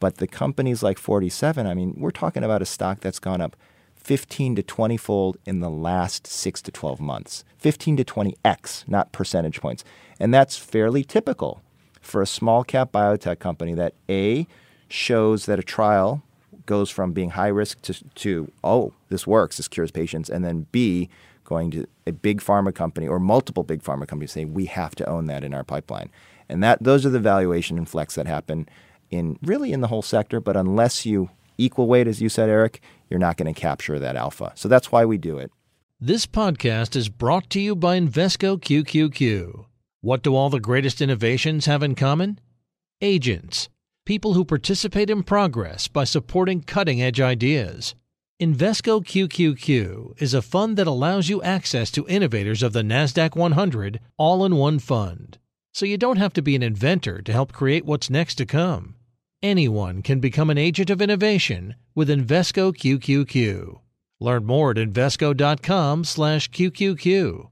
But 0.00 0.16
the 0.16 0.26
companies 0.26 0.82
like 0.82 0.98
47, 0.98 1.66
I 1.66 1.74
mean, 1.74 1.94
we're 1.96 2.10
talking 2.10 2.42
about 2.42 2.62
a 2.62 2.66
stock 2.66 3.00
that's 3.00 3.18
gone 3.18 3.40
up 3.40 3.56
15 4.02 4.56
to 4.56 4.62
20 4.62 4.96
fold 4.96 5.36
in 5.46 5.60
the 5.60 5.70
last 5.70 6.26
6 6.26 6.62
to 6.62 6.70
12 6.72 7.00
months. 7.00 7.44
15 7.58 7.98
to 7.98 8.04
20x, 8.04 8.88
not 8.88 9.12
percentage 9.12 9.60
points. 9.60 9.84
And 10.18 10.34
that's 10.34 10.56
fairly 10.56 11.04
typical 11.04 11.62
for 12.00 12.20
a 12.20 12.26
small 12.26 12.64
cap 12.64 12.92
biotech 12.92 13.38
company 13.38 13.74
that 13.74 13.94
A 14.08 14.46
shows 14.88 15.46
that 15.46 15.58
a 15.58 15.62
trial 15.62 16.22
goes 16.66 16.90
from 16.90 17.12
being 17.12 17.30
high 17.30 17.48
risk 17.48 17.80
to, 17.82 17.94
to 18.16 18.50
oh, 18.62 18.92
this 19.08 19.26
works, 19.26 19.56
this 19.56 19.68
cures 19.68 19.90
patients, 19.90 20.28
and 20.28 20.44
then 20.44 20.66
B, 20.72 21.08
going 21.44 21.70
to 21.70 21.86
a 22.06 22.12
big 22.12 22.40
pharma 22.40 22.74
company 22.74 23.06
or 23.06 23.18
multiple 23.18 23.62
big 23.62 23.82
pharma 23.82 24.06
companies 24.06 24.32
saying 24.32 24.54
we 24.54 24.66
have 24.66 24.94
to 24.94 25.08
own 25.08 25.26
that 25.26 25.44
in 25.44 25.54
our 25.54 25.64
pipeline. 25.64 26.10
And 26.48 26.62
that 26.62 26.82
those 26.82 27.06
are 27.06 27.10
the 27.10 27.20
valuation 27.20 27.78
inflects 27.78 28.14
that 28.14 28.26
happen 28.26 28.68
in 29.10 29.38
really 29.42 29.72
in 29.72 29.80
the 29.80 29.88
whole 29.88 30.02
sector, 30.02 30.40
but 30.40 30.56
unless 30.56 31.04
you 31.04 31.30
equal 31.58 31.86
weight, 31.86 32.06
as 32.06 32.20
you 32.20 32.28
said, 32.28 32.48
Eric, 32.48 32.80
you're 33.08 33.20
not 33.20 33.36
going 33.36 33.52
to 33.52 33.60
capture 33.60 33.98
that 33.98 34.16
alpha. 34.16 34.52
So 34.54 34.68
that's 34.68 34.92
why 34.92 35.04
we 35.04 35.18
do 35.18 35.38
it. 35.38 35.50
This 36.00 36.26
podcast 36.26 36.96
is 36.96 37.08
brought 37.08 37.48
to 37.50 37.60
you 37.60 37.76
by 37.76 37.98
Invesco 37.98 38.58
QQQ. 38.60 39.66
What 40.00 40.22
do 40.22 40.34
all 40.34 40.50
the 40.50 40.58
greatest 40.58 41.00
innovations 41.00 41.66
have 41.66 41.82
in 41.82 41.94
common? 41.94 42.40
Agents, 43.00 43.68
people 44.04 44.34
who 44.34 44.44
participate 44.44 45.10
in 45.10 45.22
progress 45.22 45.86
by 45.86 46.04
supporting 46.04 46.62
cutting 46.62 47.00
edge 47.00 47.20
ideas. 47.20 47.94
Invesco 48.40 49.04
QQQ 49.04 50.20
is 50.20 50.34
a 50.34 50.42
fund 50.42 50.76
that 50.76 50.88
allows 50.88 51.28
you 51.28 51.40
access 51.42 51.92
to 51.92 52.08
innovators 52.08 52.64
of 52.64 52.72
the 52.72 52.82
NASDAQ 52.82 53.36
100 53.36 54.00
all 54.16 54.44
in 54.44 54.56
one 54.56 54.80
fund. 54.80 55.38
So 55.72 55.86
you 55.86 55.96
don't 55.96 56.16
have 56.16 56.32
to 56.32 56.42
be 56.42 56.56
an 56.56 56.62
inventor 56.64 57.22
to 57.22 57.32
help 57.32 57.52
create 57.52 57.84
what's 57.84 58.10
next 58.10 58.34
to 58.36 58.44
come. 58.44 58.96
Anyone 59.42 60.02
can 60.02 60.20
become 60.20 60.50
an 60.50 60.58
agent 60.58 60.88
of 60.88 61.02
innovation 61.02 61.74
with 61.96 62.08
Invesco 62.08 62.72
QQQ. 62.72 63.80
Learn 64.20 64.44
more 64.44 64.70
at 64.70 64.76
invesco.com/qqq. 64.76 67.51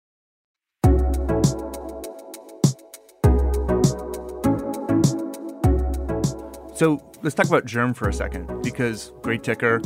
So 6.81 6.99
let's 7.21 7.35
talk 7.35 7.45
about 7.45 7.65
Germ 7.65 7.93
for 7.93 8.09
a 8.09 8.13
second 8.13 8.63
because 8.63 9.11
great 9.21 9.43
ticker, 9.43 9.83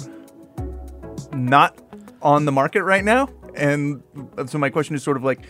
not 1.33 1.77
on 2.21 2.45
the 2.45 2.53
market 2.53 2.85
right 2.85 3.03
now. 3.03 3.27
And 3.53 4.01
so 4.47 4.57
my 4.57 4.69
question 4.69 4.95
is 4.95 5.03
sort 5.03 5.17
of 5.17 5.23
like, 5.25 5.45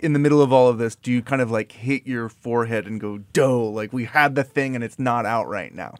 in 0.00 0.12
the 0.12 0.18
middle 0.18 0.42
of 0.42 0.52
all 0.52 0.68
of 0.68 0.76
this, 0.76 0.96
do 0.96 1.10
you 1.10 1.22
kind 1.22 1.40
of 1.40 1.50
like 1.50 1.72
hit 1.72 2.06
your 2.06 2.28
forehead 2.28 2.86
and 2.86 3.00
go, 3.00 3.16
"Doh!" 3.32 3.70
Like 3.70 3.94
we 3.94 4.04
had 4.04 4.34
the 4.34 4.44
thing 4.44 4.74
and 4.74 4.84
it's 4.84 4.98
not 4.98 5.24
out 5.24 5.48
right 5.48 5.74
now. 5.74 5.94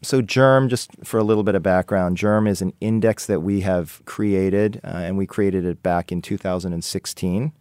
So 0.00 0.22
Germ, 0.22 0.70
just 0.70 0.92
for 1.04 1.18
a 1.20 1.24
little 1.24 1.44
bit 1.44 1.54
of 1.54 1.62
background, 1.62 2.16
Germ 2.16 2.46
is 2.46 2.62
an 2.62 2.72
index 2.80 3.26
that 3.26 3.42
we 3.42 3.60
have 3.60 4.00
created, 4.06 4.80
uh, 4.82 4.96
and 4.96 5.18
we 5.18 5.26
created 5.26 5.66
it 5.66 5.82
back 5.82 6.10
in 6.10 6.22
2016. 6.22 7.52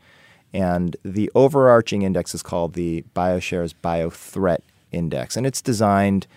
And 0.54 0.96
the 1.04 1.30
overarching 1.36 2.04
index 2.04 2.34
is 2.34 2.42
called 2.42 2.76
the 2.76 3.04
BioShares 3.14 3.74
BioThreat 3.84 4.62
Index, 4.94 5.36
and 5.36 5.46
it's 5.46 5.62
designed 5.62 6.28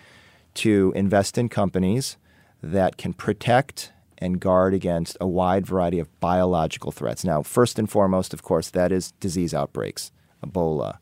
to 0.55 0.91
invest 0.95 1.37
in 1.37 1.49
companies 1.49 2.17
that 2.61 2.97
can 2.97 3.13
protect 3.13 3.91
and 4.17 4.39
guard 4.39 4.73
against 4.73 5.17
a 5.19 5.27
wide 5.27 5.65
variety 5.65 5.99
of 5.99 6.19
biological 6.19 6.91
threats. 6.91 7.23
Now, 7.23 7.43
first 7.43 7.77
and 7.77 7.89
foremost, 7.89 8.33
of 8.33 8.43
course, 8.43 8.69
that 8.71 8.91
is 8.91 9.11
disease 9.19 9.53
outbreaks, 9.53 10.11
Ebola, 10.43 10.97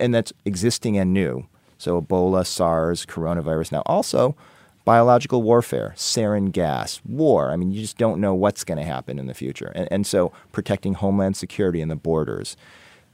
and 0.00 0.14
that's 0.14 0.32
existing 0.44 0.96
and 0.96 1.12
new. 1.12 1.46
So, 1.78 2.00
Ebola, 2.00 2.46
SARS, 2.46 3.04
coronavirus. 3.04 3.72
Now, 3.72 3.82
also 3.84 4.36
biological 4.84 5.42
warfare, 5.42 5.92
sarin 5.96 6.52
gas, 6.52 7.00
war. 7.04 7.50
I 7.50 7.56
mean, 7.56 7.72
you 7.72 7.80
just 7.80 7.98
don't 7.98 8.20
know 8.20 8.34
what's 8.34 8.64
going 8.64 8.78
to 8.78 8.84
happen 8.84 9.18
in 9.18 9.26
the 9.26 9.34
future. 9.34 9.72
And, 9.74 9.88
and 9.90 10.06
so, 10.06 10.32
protecting 10.52 10.94
homeland 10.94 11.36
security 11.36 11.82
and 11.82 11.90
the 11.90 11.96
borders. 11.96 12.56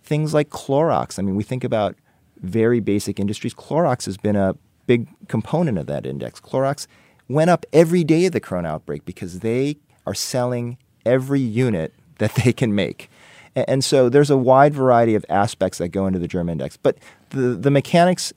Things 0.04 0.34
like 0.34 0.50
Clorox. 0.50 1.18
I 1.18 1.22
mean, 1.22 1.36
we 1.36 1.42
think 1.42 1.64
about 1.64 1.96
very 2.40 2.80
basic 2.80 3.18
industries. 3.18 3.54
Clorox 3.54 4.04
has 4.04 4.16
been 4.16 4.36
a 4.36 4.54
big 4.92 5.08
component 5.28 5.78
of 5.78 5.86
that 5.86 6.04
index. 6.04 6.38
Clorox 6.38 6.86
went 7.26 7.48
up 7.48 7.64
every 7.72 8.04
day 8.04 8.26
of 8.26 8.32
the 8.32 8.40
corona 8.40 8.68
outbreak 8.68 9.06
because 9.06 9.40
they 9.40 9.78
are 10.06 10.12
selling 10.12 10.76
every 11.06 11.40
unit 11.40 11.94
that 12.18 12.34
they 12.34 12.52
can 12.52 12.74
make. 12.74 13.10
And 13.54 13.82
so 13.84 14.08
there's 14.08 14.30
a 14.30 14.36
wide 14.36 14.74
variety 14.74 15.14
of 15.14 15.24
aspects 15.28 15.78
that 15.78 15.88
go 15.88 16.06
into 16.06 16.18
the 16.18 16.28
Germ 16.28 16.48
index. 16.48 16.76
But 16.76 16.98
the, 17.30 17.54
the 17.54 17.70
mechanics, 17.70 18.32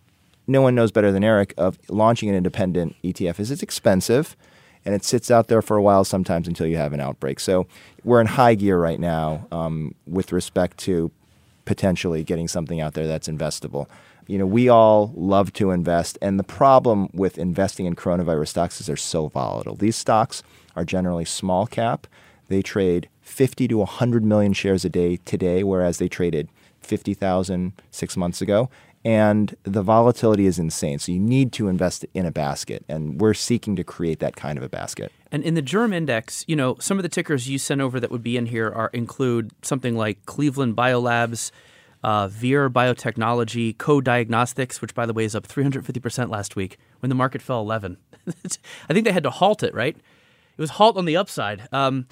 no 0.48 0.62
one 0.62 0.76
knows 0.76 0.91
better 0.91 1.12
than 1.12 1.24
Eric, 1.24 1.54
of 1.58 1.78
launching 1.89 2.30
an 2.30 2.36
independent 2.36 2.96
ETF 3.04 3.39
is 3.39 3.52
it's 3.52 3.63
expensive 3.63 4.36
and 4.86 4.96
it 4.96 5.04
sits 5.04 5.30
out 5.30 5.48
there 5.48 5.62
for 5.62 5.78
a 5.78 5.82
while 5.82 6.04
sometimes 6.04 6.48
until 6.48 6.68
you 6.68 6.78
have 6.78 6.94
an 6.94 7.00
outbreak. 7.00 7.39
So 7.39 7.68
we're 8.04 8.22
in 8.22 8.28
high 8.28 8.56
gear 8.56 8.78
right 8.80 9.00
now 9.00 9.48
um, 9.52 9.94
with 10.08 10.32
respect 10.32 10.78
to 10.80 11.12
potentially 11.65 12.24
getting 12.24 12.48
something 12.48 12.80
out 12.80 12.94
there 12.94 13.08
that's 13.08 13.28
investable. 13.28 13.88
You 14.28 14.38
know, 14.38 14.46
we 14.46 14.70
all 14.70 15.14
love 15.16 15.54
to 15.54 15.72
invest, 15.72 16.18
and 16.22 16.40
the 16.40 16.44
problem 16.44 17.10
with 17.14 17.38
investing 17.38 17.86
in 17.86 17.96
coronavirus 17.96 18.50
stocks 18.50 18.80
is 18.82 18.88
they're 18.88 18.96
so 18.96 19.28
volatile. 19.28 19.76
These 19.76 19.96
stocks 19.96 20.42
are 20.76 20.84
generally 20.84 21.26
small 21.26 21.68
cap. 21.68 22.08
They 22.48 22.62
trade 22.62 23.10
50 23.22 23.68
to 23.68 23.78
100 23.78 24.24
million 24.24 24.54
shares 24.54 24.86
a 24.86 24.90
day 24.90 25.18
today, 25.26 25.64
whereas 25.64 25.98
they 25.98 26.08
traded 26.08 26.50
50,000 26.82 27.74
six 27.92 28.16
months 28.18 28.42
ago. 28.42 28.70
And 29.04 29.56
the 29.62 29.84
volatility 29.84 30.48
is 30.48 30.58
insane. 30.58 30.98
So 30.98 31.12
you 31.12 31.20
need 31.20 31.54
to 31.54 31.68
invest 31.68 32.08
in 32.16 32.26
a 32.26 32.32
basket. 32.32 32.84
And 32.90 33.22
we're 33.22 33.36
seeking 33.36 33.76
to 33.76 33.84
create 33.84 34.20
that 34.20 34.36
kind 34.36 34.58
of 34.58 34.64
a 34.64 34.70
basket. 34.70 35.12
And 35.32 35.44
in 35.44 35.54
the 35.54 35.62
Germ 35.62 35.94
Index, 35.94 36.44
you 36.48 36.56
know, 36.56 36.76
some 36.80 36.98
of 36.98 37.04
the 37.04 37.10
tickers 37.10 37.48
you 37.48 37.60
sent 37.60 37.82
over 37.82 38.00
that 38.00 38.10
would 38.10 38.24
be 38.24 38.36
in 38.36 38.48
here 38.48 38.72
are 38.72 38.90
include 38.94 39.52
something 39.62 39.96
like 39.96 40.26
Cleveland 40.26 40.76
Biolabs, 40.76 41.52
uh, 42.06 42.28
Vir 42.28 42.70
Biotechnology, 42.70 43.76
Co 43.76 44.00
Diagnostics, 44.00 44.80
which 44.80 44.94
by 44.94 45.08
the 45.08 45.13
way 45.13 45.26
is 45.26 45.34
up 45.34 45.48
350% 45.48 46.30
last 46.30 46.56
week 46.56 46.78
when 47.00 47.10
the 47.10 47.15
market 47.15 47.41
fell 47.41 47.60
11. 47.62 47.98
I 48.88 48.94
think 48.94 49.06
they 49.06 49.12
had 49.12 49.24
to 49.24 49.32
halt 49.32 49.63
it, 49.63 49.74
right? 49.74 49.98
It 49.98 50.62
was 50.62 50.70
halt 50.72 50.98
on 50.98 51.06
the 51.06 51.18
upside. 51.18 51.68
Um, 51.72 52.06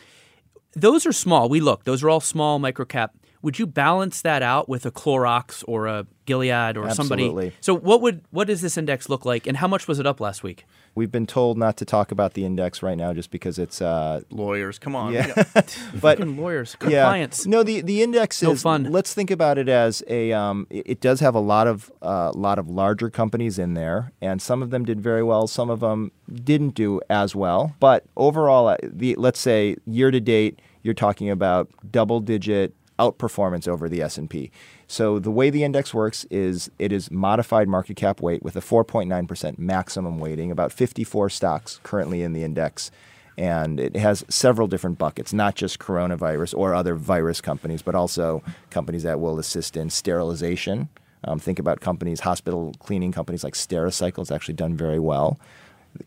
those 0.73 1.05
are 1.05 1.13
small. 1.13 1.47
We 1.47 1.59
look; 1.59 1.83
those 1.83 2.01
are 2.01 2.09
all 2.09 2.19
small 2.19 2.59
microcap. 2.59 3.09
Would 3.43 3.59
you 3.59 3.67
balance 3.67 4.21
that 4.21 4.41
out 4.41 4.69
with 4.69 4.85
a 4.85 4.91
Clorox 4.91 5.65
or 5.67 5.85
a 5.85 6.07
Gilead 6.25 6.77
or 6.77 6.87
Absolutely. 6.87 7.27
somebody? 7.27 7.55
So 7.59 7.73
what 7.75 7.99
would 8.01 8.21
what 8.31 8.47
does 8.47 8.61
this 8.61 8.77
index 8.77 9.09
look 9.09 9.25
like, 9.25 9.45
and 9.45 9.57
how 9.57 9.67
much 9.67 9.85
was 9.85 9.99
it 9.99 10.07
up 10.07 10.21
last 10.21 10.43
week? 10.43 10.65
We've 10.95 11.11
been 11.11 11.27
told 11.27 11.57
not 11.57 11.75
to 11.77 11.85
talk 11.85 12.11
about 12.11 12.35
the 12.35 12.45
index 12.45 12.81
right 12.81 12.95
now 12.97 13.13
just 13.13 13.31
because 13.31 13.59
it's 13.59 13.81
uh, 13.81 14.21
Lawyers, 14.29 14.79
come 14.79 14.95
on. 14.95 15.11
yeah. 15.11 15.27
But 15.55 15.77
but 15.99 16.19
lawyers, 16.25 16.77
yeah, 16.83 16.87
compliance. 16.87 17.45
no, 17.45 17.63
the 17.63 17.81
the 17.81 18.01
index 18.01 18.41
No 18.41 18.51
is 18.51 18.61
fun. 18.61 18.85
Let's 18.85 19.13
think 19.13 19.29
about 19.29 19.57
it 19.57 19.67
as 19.67 20.01
a. 20.07 20.31
Um, 20.31 20.65
it, 20.69 20.83
it 20.85 21.01
does 21.01 21.19
have 21.19 21.35
a 21.35 21.39
lot 21.41 21.67
of 21.67 21.91
uh, 22.01 22.31
lot 22.33 22.59
of 22.59 22.69
larger 22.69 23.09
companies 23.09 23.59
in 23.59 23.73
there, 23.73 24.13
and 24.21 24.41
some 24.41 24.63
of 24.63 24.69
them 24.69 24.85
did 24.85 25.01
very 25.01 25.21
well. 25.21 25.47
Some 25.47 25.69
of 25.69 25.81
them 25.81 26.13
didn't 26.31 26.75
do 26.75 27.01
as 27.09 27.35
well. 27.35 27.75
But 27.81 28.05
overall, 28.15 28.69
uh, 28.69 28.77
the 28.83 29.15
let's 29.15 29.41
say 29.41 29.75
year 29.85 30.11
to 30.11 30.21
date, 30.21 30.61
you're 30.81 30.93
talking 30.93 31.29
about 31.29 31.69
double 31.91 32.21
digit 32.21 32.73
outperformance 32.99 33.67
over 33.67 33.89
the 33.89 34.01
S&P. 34.01 34.51
So 34.87 35.19
the 35.19 35.31
way 35.31 35.49
the 35.49 35.63
index 35.63 35.93
works 35.93 36.25
is 36.25 36.69
it 36.79 36.91
is 36.91 37.09
modified 37.09 37.67
market 37.67 37.95
cap 37.95 38.21
weight 38.21 38.43
with 38.43 38.55
a 38.55 38.61
4.9% 38.61 39.57
maximum 39.57 40.19
weighting, 40.19 40.51
about 40.51 40.71
54 40.71 41.29
stocks 41.29 41.79
currently 41.83 42.21
in 42.21 42.33
the 42.33 42.43
index. 42.43 42.91
And 43.37 43.79
it 43.79 43.95
has 43.95 44.23
several 44.29 44.67
different 44.67 44.99
buckets, 44.99 45.33
not 45.33 45.55
just 45.55 45.79
coronavirus 45.79 46.53
or 46.55 46.75
other 46.75 46.93
virus 46.93 47.41
companies, 47.41 47.81
but 47.81 47.95
also 47.95 48.43
companies 48.69 49.03
that 49.03 49.19
will 49.19 49.39
assist 49.39 49.75
in 49.75 49.89
sterilization. 49.89 50.89
Um, 51.25 51.39
think 51.39 51.57
about 51.57 51.79
companies, 51.79 52.19
hospital 52.19 52.73
cleaning 52.79 53.11
companies 53.11 53.43
like 53.43 53.53
Stericycle 53.53 54.17
has 54.17 54.31
actually 54.31 54.55
done 54.55 54.75
very 54.75 54.99
well. 54.99 55.39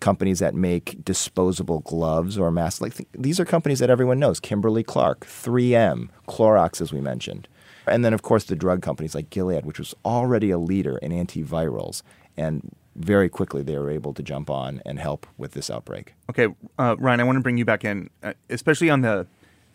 Companies 0.00 0.40
that 0.40 0.54
make 0.54 1.04
disposable 1.04 1.80
gloves 1.80 2.38
or 2.38 2.50
masks, 2.50 2.80
like 2.80 2.94
th- 2.94 3.08
these 3.12 3.38
are 3.38 3.44
companies 3.44 3.78
that 3.78 3.90
everyone 3.90 4.18
knows: 4.18 4.40
Kimberly 4.40 4.82
Clark, 4.82 5.20
3M, 5.26 6.08
Clorox, 6.28 6.80
as 6.80 6.92
we 6.92 7.00
mentioned, 7.00 7.46
and 7.86 8.04
then 8.04 8.12
of 8.12 8.22
course 8.22 8.44
the 8.44 8.56
drug 8.56 8.82
companies 8.82 9.14
like 9.14 9.30
Gilead, 9.30 9.64
which 9.64 9.78
was 9.78 9.94
already 10.04 10.50
a 10.50 10.58
leader 10.58 10.98
in 10.98 11.12
antivirals, 11.12 12.02
and 12.36 12.74
very 12.96 13.28
quickly 13.28 13.62
they 13.62 13.78
were 13.78 13.90
able 13.90 14.12
to 14.14 14.22
jump 14.22 14.50
on 14.50 14.82
and 14.84 14.98
help 14.98 15.26
with 15.36 15.52
this 15.52 15.70
outbreak. 15.70 16.14
Okay, 16.30 16.48
uh, 16.78 16.96
Ryan, 16.98 17.20
I 17.20 17.24
want 17.24 17.36
to 17.36 17.42
bring 17.42 17.58
you 17.58 17.64
back 17.64 17.84
in, 17.84 18.10
uh, 18.22 18.32
especially 18.50 18.90
on 18.90 19.02
the 19.02 19.26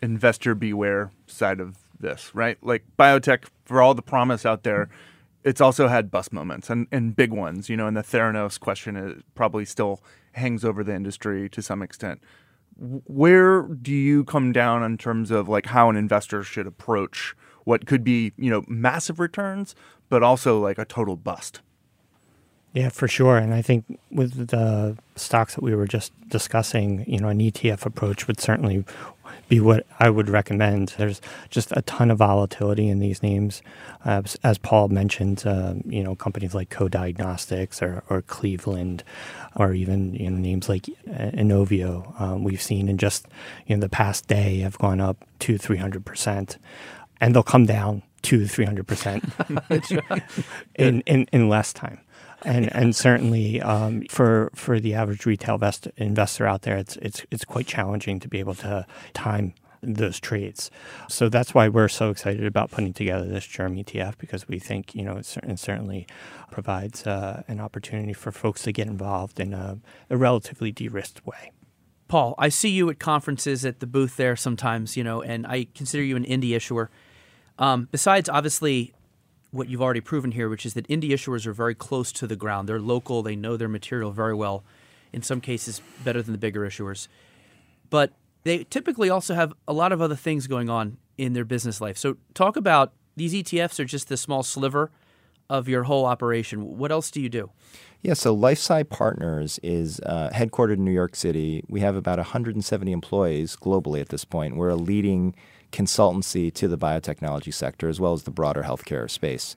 investor 0.02 0.56
beware 0.56 1.12
side 1.28 1.60
of 1.60 1.78
this, 2.00 2.34
right? 2.34 2.58
Like 2.62 2.84
biotech, 2.98 3.46
for 3.66 3.82
all 3.82 3.94
the 3.94 4.02
promise 4.02 4.46
out 4.46 4.64
there, 4.64 4.90
it's 5.44 5.62
also 5.62 5.88
had 5.88 6.12
bust 6.12 6.32
moments 6.32 6.70
and, 6.70 6.88
and 6.92 7.16
big 7.16 7.32
ones, 7.32 7.70
you 7.70 7.78
know, 7.78 7.88
and 7.88 7.98
the 7.98 8.02
Theranos 8.02 8.60
question 8.60 8.96
is, 8.96 9.24
probably 9.36 9.66
still 9.66 10.02
hangs 10.34 10.64
over 10.64 10.84
the 10.84 10.94
industry 10.94 11.50
to 11.50 11.62
some 11.62 11.82
extent. 11.82 12.22
Where 12.78 13.64
do 13.64 13.92
you 13.92 14.24
come 14.24 14.52
down 14.52 14.84
in 14.84 14.98
terms 14.98 15.32
of 15.32 15.50
like 15.50 15.68
how 15.68 15.90
an 15.90 15.96
investor 15.96 16.44
should 16.44 16.68
approach 16.68 17.36
what 17.64 17.86
could 17.86 18.04
be, 18.04 18.34
you 18.38 18.50
know, 18.50 18.64
massive 18.68 19.20
returns, 19.20 19.76
but 20.10 20.24
also 20.24 20.60
like 20.60 20.78
a 20.78 20.86
total 20.86 21.16
bust? 21.16 21.62
Yeah, 22.74 22.90
for 22.90 23.08
sure. 23.08 23.38
And 23.38 23.54
I 23.54 23.62
think 23.62 24.00
with 24.12 24.48
the 24.48 24.98
stocks 25.16 25.56
that 25.56 25.64
we 25.64 25.76
were 25.76 25.88
just 25.88 26.14
discussing, 26.30 27.04
you 27.06 27.20
know, 27.20 27.28
an 27.28 27.40
ETF 27.40 27.86
approach 27.86 28.28
would 28.28 28.40
certainly 28.40 28.86
be 29.50 29.60
what 29.60 29.86
I 30.00 30.10
would 30.10 30.30
recommend. 30.30 30.94
There's 30.98 31.22
just 31.50 31.72
a 31.74 31.82
ton 31.84 32.12
of 32.12 32.18
volatility 32.18 32.88
in 32.90 33.00
these 33.00 33.22
names. 33.22 33.62
Uh, 34.06 34.22
as 34.44 34.58
Paul 34.58 34.90
mentioned, 34.90 35.44
uh, 35.46 35.76
you 35.86 36.04
know, 36.04 36.16
companies 36.16 36.54
like 36.54 36.70
Co-Diagnostics 36.70 37.82
or, 37.82 38.04
or 38.10 38.22
Cleveland, 38.22 39.04
or 39.56 39.74
even 39.74 40.14
you 40.14 40.30
know 40.30 40.38
names 40.38 40.70
like 40.70 40.84
Inovio, 41.08 42.20
um, 42.20 42.44
we've 42.44 42.62
seen 42.62 42.88
in 42.88 42.98
just 42.98 43.28
you 43.68 43.76
know 43.76 43.82
the 43.82 43.90
past 43.90 44.28
day 44.28 44.60
have 44.60 44.78
gone 44.78 45.02
up 45.02 45.26
to 45.40 45.58
300 45.58 46.06
percent, 46.06 46.58
and 47.20 47.36
they'll 47.36 47.44
come 47.44 47.66
down 47.66 48.04
to 48.24 48.48
300 48.48 48.88
percent 48.88 49.24
in, 50.76 51.02
in 51.02 51.28
in 51.32 51.50
less 51.50 51.74
time 51.74 52.00
and 52.44 52.74
and 52.76 52.96
certainly 52.96 53.62
um, 53.62 54.04
for 54.10 54.52
for 54.56 54.80
the 54.80 54.94
average 54.94 55.26
retail 55.26 55.58
vest, 55.58 55.88
investor 55.98 56.46
out 56.46 56.64
there, 56.64 56.78
it's 56.78 56.96
it's 56.98 57.26
it's 57.32 57.46
quite 57.46 57.68
challenging 57.68 58.20
to 58.20 58.28
be 58.28 58.40
able 58.40 58.56
to 58.56 58.86
time 59.14 59.54
those 59.84 60.20
trades. 60.20 60.70
So 61.10 61.28
that's 61.28 61.54
why 61.54 61.68
we're 61.68 61.88
so 61.88 62.12
excited 62.12 62.46
about 62.46 62.70
putting 62.70 62.94
together 62.94 63.26
this 63.26 63.46
Germ 63.46 63.76
ETF 63.76 64.18
because 64.18 64.48
we 64.48 64.60
think 64.60 64.94
you 64.94 65.04
know 65.04 65.18
it, 65.18 65.38
it 65.44 65.60
certainly 65.60 66.08
provides 66.52 67.08
uh, 67.08 67.44
an 67.48 67.60
opportunity 67.60 68.14
for 68.14 68.32
folks 68.32 68.64
to 68.64 68.72
get 68.72 68.88
involved 68.88 69.40
in 69.40 69.54
a, 69.54 69.80
a 70.10 70.18
relatively 70.18 70.72
de-risked 70.72 71.26
way. 71.26 71.52
Paul, 72.08 72.36
I 72.38 72.50
see 72.50 72.70
you 72.70 72.90
at 72.90 73.00
conferences 73.00 73.64
at 73.64 73.80
the 73.80 73.88
booth 73.88 74.18
there 74.18 74.36
sometimes, 74.36 74.98
you 74.98 75.04
know, 75.04 75.22
and 75.22 75.48
I 75.48 75.68
consider 75.74 76.04
you 76.04 76.18
an 76.18 76.26
indie 76.26 76.54
issuer. 76.54 76.90
Um, 77.58 77.88
besides, 77.90 78.28
obviously, 78.28 78.94
what 79.52 79.70
you've 79.70 79.82
already 79.82 80.02
proven 80.02 80.32
here, 80.32 80.50
which 80.50 80.66
is 80.66 80.74
that 80.74 80.88
indie 80.88 81.10
issuers 81.10 81.46
are 81.46 81.54
very 81.54 81.76
close 81.76 82.12
to 82.14 82.28
the 82.28 82.36
ground. 82.36 82.68
They're 82.68 82.80
local, 82.80 83.22
they 83.22 83.36
know 83.36 83.58
their 83.58 83.68
material 83.68 84.12
very 84.12 84.34
well, 84.34 84.64
in 85.14 85.22
some 85.22 85.42
cases, 85.42 85.82
better 86.04 86.22
than 86.22 86.32
the 86.32 86.38
bigger 86.38 86.62
issuers. 86.62 87.08
But 87.90 88.14
they 88.44 88.64
typically 88.64 89.10
also 89.10 89.36
have 89.36 89.54
a 89.68 89.74
lot 89.74 89.92
of 89.92 90.02
other 90.02 90.16
things 90.16 90.48
going 90.48 90.70
on 90.70 90.98
in 91.18 91.34
their 91.34 91.46
business 91.46 91.82
life. 91.82 91.98
So, 91.98 92.18
talk 92.34 92.56
about 92.56 92.94
these 93.16 93.34
ETFs 93.34 93.80
are 93.80 93.86
just 93.86 94.08
the 94.08 94.18
small 94.18 94.42
sliver 94.42 94.90
of 95.50 95.68
your 95.68 95.84
whole 95.84 96.06
operation. 96.06 96.78
What 96.78 96.92
else 96.92 97.12
do 97.12 97.20
you 97.20 97.28
do? 97.28 97.52
Yeah, 98.02 98.14
so 98.14 98.36
LifeSci 98.36 98.90
Partners 98.90 99.60
is 99.62 100.00
uh, 100.06 100.30
headquartered 100.34 100.76
in 100.76 100.86
New 100.86 100.92
York 100.92 101.16
City. 101.16 101.64
We 101.68 101.82
have 101.82 101.96
about 101.96 102.18
170 102.18 102.92
employees 102.92 103.56
globally 103.56 104.00
at 104.00 104.10
this 104.10 104.26
point. 104.26 104.56
We're 104.56 104.70
a 104.70 104.76
leading 104.76 105.36
consultancy 105.72 106.54
to 106.54 106.68
the 106.68 106.78
biotechnology 106.78 107.54
sector 107.54 107.90
as 107.90 108.00
well 108.00 108.14
as 108.14 108.24
the 108.24 108.32
broader 108.32 108.64
healthcare 108.64 109.10
space. 109.10 109.56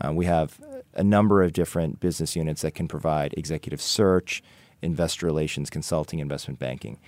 Uh, 0.00 0.12
we 0.12 0.26
have 0.26 0.60
a 0.94 1.04
number 1.04 1.42
of 1.42 1.52
different 1.52 2.00
business 2.00 2.36
units 2.36 2.62
that 2.62 2.74
can 2.74 2.88
provide 2.88 3.34
executive 3.36 3.80
search, 3.80 4.42
investor 4.82 5.26
relations, 5.26 5.70
consulting, 5.70 6.18
investment 6.18 6.58
banking. 6.58 6.98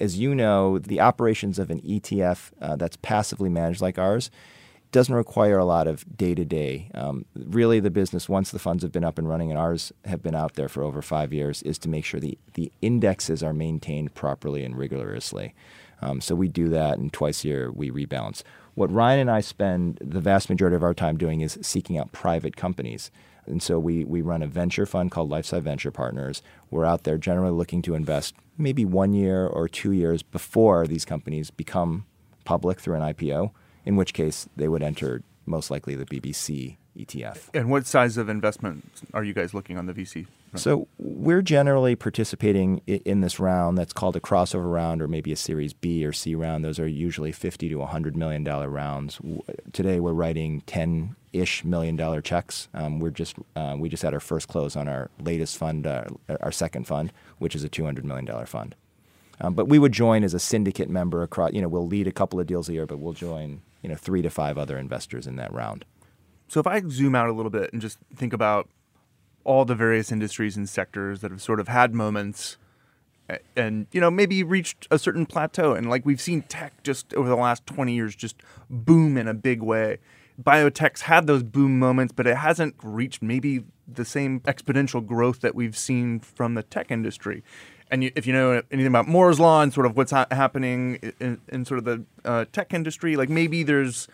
As 0.00 0.18
you 0.18 0.34
know, 0.34 0.78
the 0.78 1.00
operations 1.00 1.58
of 1.58 1.70
an 1.70 1.80
ETF 1.80 2.52
uh, 2.60 2.76
that's 2.76 2.96
passively 2.96 3.48
managed 3.48 3.80
like 3.80 3.98
ours 3.98 4.30
doesn't 4.90 5.14
require 5.14 5.58
a 5.58 5.64
lot 5.64 5.86
of 5.86 6.16
day 6.16 6.34
to 6.34 6.44
day. 6.44 6.90
Really, 7.34 7.80
the 7.80 7.90
business, 7.90 8.28
once 8.28 8.50
the 8.50 8.58
funds 8.58 8.82
have 8.82 8.92
been 8.92 9.04
up 9.04 9.18
and 9.18 9.28
running, 9.28 9.50
and 9.50 9.58
ours 9.58 9.92
have 10.04 10.22
been 10.22 10.34
out 10.34 10.54
there 10.54 10.68
for 10.68 10.82
over 10.82 11.02
five 11.02 11.32
years, 11.32 11.62
is 11.62 11.78
to 11.80 11.88
make 11.88 12.04
sure 12.04 12.20
the, 12.20 12.38
the 12.54 12.72
indexes 12.80 13.42
are 13.42 13.52
maintained 13.52 14.14
properly 14.14 14.64
and 14.64 14.78
rigorously. 14.78 15.54
Um, 16.00 16.20
so 16.20 16.34
we 16.34 16.48
do 16.48 16.68
that, 16.68 16.98
and 16.98 17.12
twice 17.12 17.44
a 17.44 17.48
year 17.48 17.72
we 17.72 17.90
rebalance. 17.90 18.42
What 18.74 18.92
Ryan 18.92 19.20
and 19.20 19.30
I 19.30 19.40
spend 19.40 19.98
the 20.00 20.20
vast 20.20 20.48
majority 20.48 20.76
of 20.76 20.84
our 20.84 20.94
time 20.94 21.16
doing 21.16 21.40
is 21.40 21.58
seeking 21.62 21.98
out 21.98 22.12
private 22.12 22.56
companies. 22.56 23.10
And 23.46 23.62
so 23.62 23.78
we, 23.78 24.04
we 24.04 24.22
run 24.22 24.42
a 24.42 24.46
venture 24.46 24.86
fund 24.86 25.10
called 25.10 25.30
LifeSci 25.30 25.62
Venture 25.62 25.90
Partners. 25.90 26.42
We're 26.70 26.84
out 26.84 27.04
there 27.04 27.18
generally 27.18 27.50
looking 27.50 27.82
to 27.82 27.94
invest 27.94 28.34
maybe 28.56 28.84
one 28.84 29.14
year 29.14 29.46
or 29.46 29.68
two 29.68 29.92
years 29.92 30.22
before 30.22 30.86
these 30.86 31.04
companies 31.04 31.50
become 31.50 32.06
public 32.44 32.78
through 32.78 32.96
an 32.96 33.14
IPO, 33.14 33.50
in 33.84 33.96
which 33.96 34.14
case 34.14 34.48
they 34.54 34.68
would 34.68 34.82
enter 34.82 35.22
most 35.46 35.70
likely 35.70 35.94
the 35.94 36.04
BBC 36.04 36.76
ETF. 36.98 37.48
And 37.54 37.70
what 37.70 37.86
size 37.86 38.16
of 38.16 38.28
investment 38.28 38.84
are 39.14 39.24
you 39.24 39.32
guys 39.32 39.54
looking 39.54 39.78
on 39.78 39.86
the 39.86 39.94
VC? 39.94 40.26
So 40.54 40.88
we're 40.98 41.42
generally 41.42 41.94
participating 41.94 42.80
in 42.86 43.20
this 43.20 43.38
round 43.38 43.76
that's 43.76 43.92
called 43.92 44.16
a 44.16 44.20
crossover 44.20 44.72
round 44.72 45.02
or 45.02 45.08
maybe 45.08 45.30
a 45.30 45.36
Series 45.36 45.72
B 45.74 46.04
or 46.06 46.12
C 46.12 46.34
round. 46.34 46.64
Those 46.64 46.78
are 46.78 46.88
usually 46.88 47.32
50 47.32 47.68
to 47.68 47.76
100 47.76 48.16
million 48.16 48.44
dollar 48.44 48.68
rounds. 48.68 49.20
Today 49.72 50.00
we're 50.00 50.12
writing 50.14 50.62
10 50.62 51.16
ish 51.32 51.64
million 51.64 51.96
dollar 51.96 52.22
checks. 52.22 52.68
Um, 52.72 52.98
we're 52.98 53.10
just 53.10 53.36
uh, 53.56 53.76
we 53.78 53.88
just 53.88 54.02
had 54.02 54.14
our 54.14 54.20
first 54.20 54.48
close 54.48 54.74
on 54.74 54.88
our 54.88 55.10
latest 55.20 55.56
fund, 55.58 55.86
uh, 55.86 56.04
our 56.40 56.52
second 56.52 56.86
fund, 56.86 57.12
which 57.38 57.54
is 57.54 57.62
a 57.62 57.68
200 57.68 58.04
million 58.04 58.24
dollar 58.24 58.46
fund. 58.46 58.74
Um, 59.40 59.54
but 59.54 59.68
we 59.68 59.78
would 59.78 59.92
join 59.92 60.24
as 60.24 60.34
a 60.34 60.40
syndicate 60.40 60.90
member 60.90 61.22
across. 61.22 61.52
You 61.52 61.62
know, 61.62 61.68
we'll 61.68 61.86
lead 61.86 62.08
a 62.08 62.12
couple 62.12 62.40
of 62.40 62.46
deals 62.46 62.68
a 62.68 62.72
year, 62.72 62.86
but 62.86 62.98
we'll 62.98 63.12
join 63.12 63.60
you 63.82 63.88
know 63.88 63.96
three 63.96 64.22
to 64.22 64.30
five 64.30 64.58
other 64.58 64.78
investors 64.78 65.26
in 65.26 65.36
that 65.36 65.52
round. 65.52 65.84
So 66.48 66.60
if 66.60 66.66
I 66.66 66.82
zoom 66.88 67.14
out 67.14 67.28
a 67.28 67.32
little 67.32 67.50
bit 67.50 67.72
and 67.72 67.80
just 67.80 67.98
think 68.14 68.32
about 68.32 68.68
all 69.44 69.64
the 69.64 69.74
various 69.74 70.10
industries 70.10 70.56
and 70.56 70.68
sectors 70.68 71.20
that 71.20 71.30
have 71.30 71.42
sort 71.42 71.60
of 71.60 71.68
had 71.68 71.94
moments 71.94 72.56
and 73.56 73.86
you 73.92 74.00
know 74.00 74.10
maybe 74.10 74.42
reached 74.42 74.88
a 74.90 74.98
certain 74.98 75.26
plateau 75.26 75.74
and 75.74 75.88
like 75.90 76.04
we've 76.06 76.20
seen 76.20 76.42
tech 76.42 76.82
just 76.82 77.12
over 77.14 77.28
the 77.28 77.36
last 77.36 77.66
20 77.66 77.94
years 77.94 78.16
just 78.16 78.36
boom 78.70 79.16
in 79.16 79.28
a 79.28 79.34
big 79.34 79.62
way. 79.62 79.98
Biotech's 80.42 81.02
had 81.02 81.26
those 81.26 81.42
boom 81.42 81.78
moments 81.78 82.12
but 82.16 82.26
it 82.26 82.36
hasn't 82.36 82.74
reached 82.82 83.22
maybe 83.22 83.64
the 83.86 84.04
same 84.04 84.40
exponential 84.40 85.04
growth 85.04 85.40
that 85.40 85.54
we've 85.54 85.76
seen 85.76 86.20
from 86.20 86.54
the 86.54 86.62
tech 86.62 86.90
industry. 86.90 87.42
And 87.90 88.04
if 88.04 88.26
you 88.26 88.32
know 88.32 88.62
anything 88.70 88.86
about 88.86 89.08
moore's 89.08 89.40
law 89.40 89.62
and 89.62 89.72
sort 89.72 89.86
of 89.86 89.96
what's 89.96 90.12
ha- 90.12 90.26
happening 90.30 90.96
in, 91.20 91.40
in, 91.48 91.64
sort 91.64 91.78
of 91.78 91.84
the 91.84 92.04
uh, 92.24 92.44
tech 92.52 92.72
industry 92.74 93.16
like 93.16 93.28
maybe 93.28 93.62
there's 93.62 94.08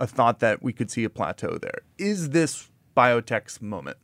a 0.00 0.06
thought 0.06 0.40
that 0.40 0.62
we 0.62 0.72
could 0.72 0.90
see 0.90 1.04
a 1.04 1.10
plateau 1.10 1.58
there 1.58 1.80
is 1.98 2.30
this 2.30 2.70
biotech's 2.96 3.62
moment 3.62 3.96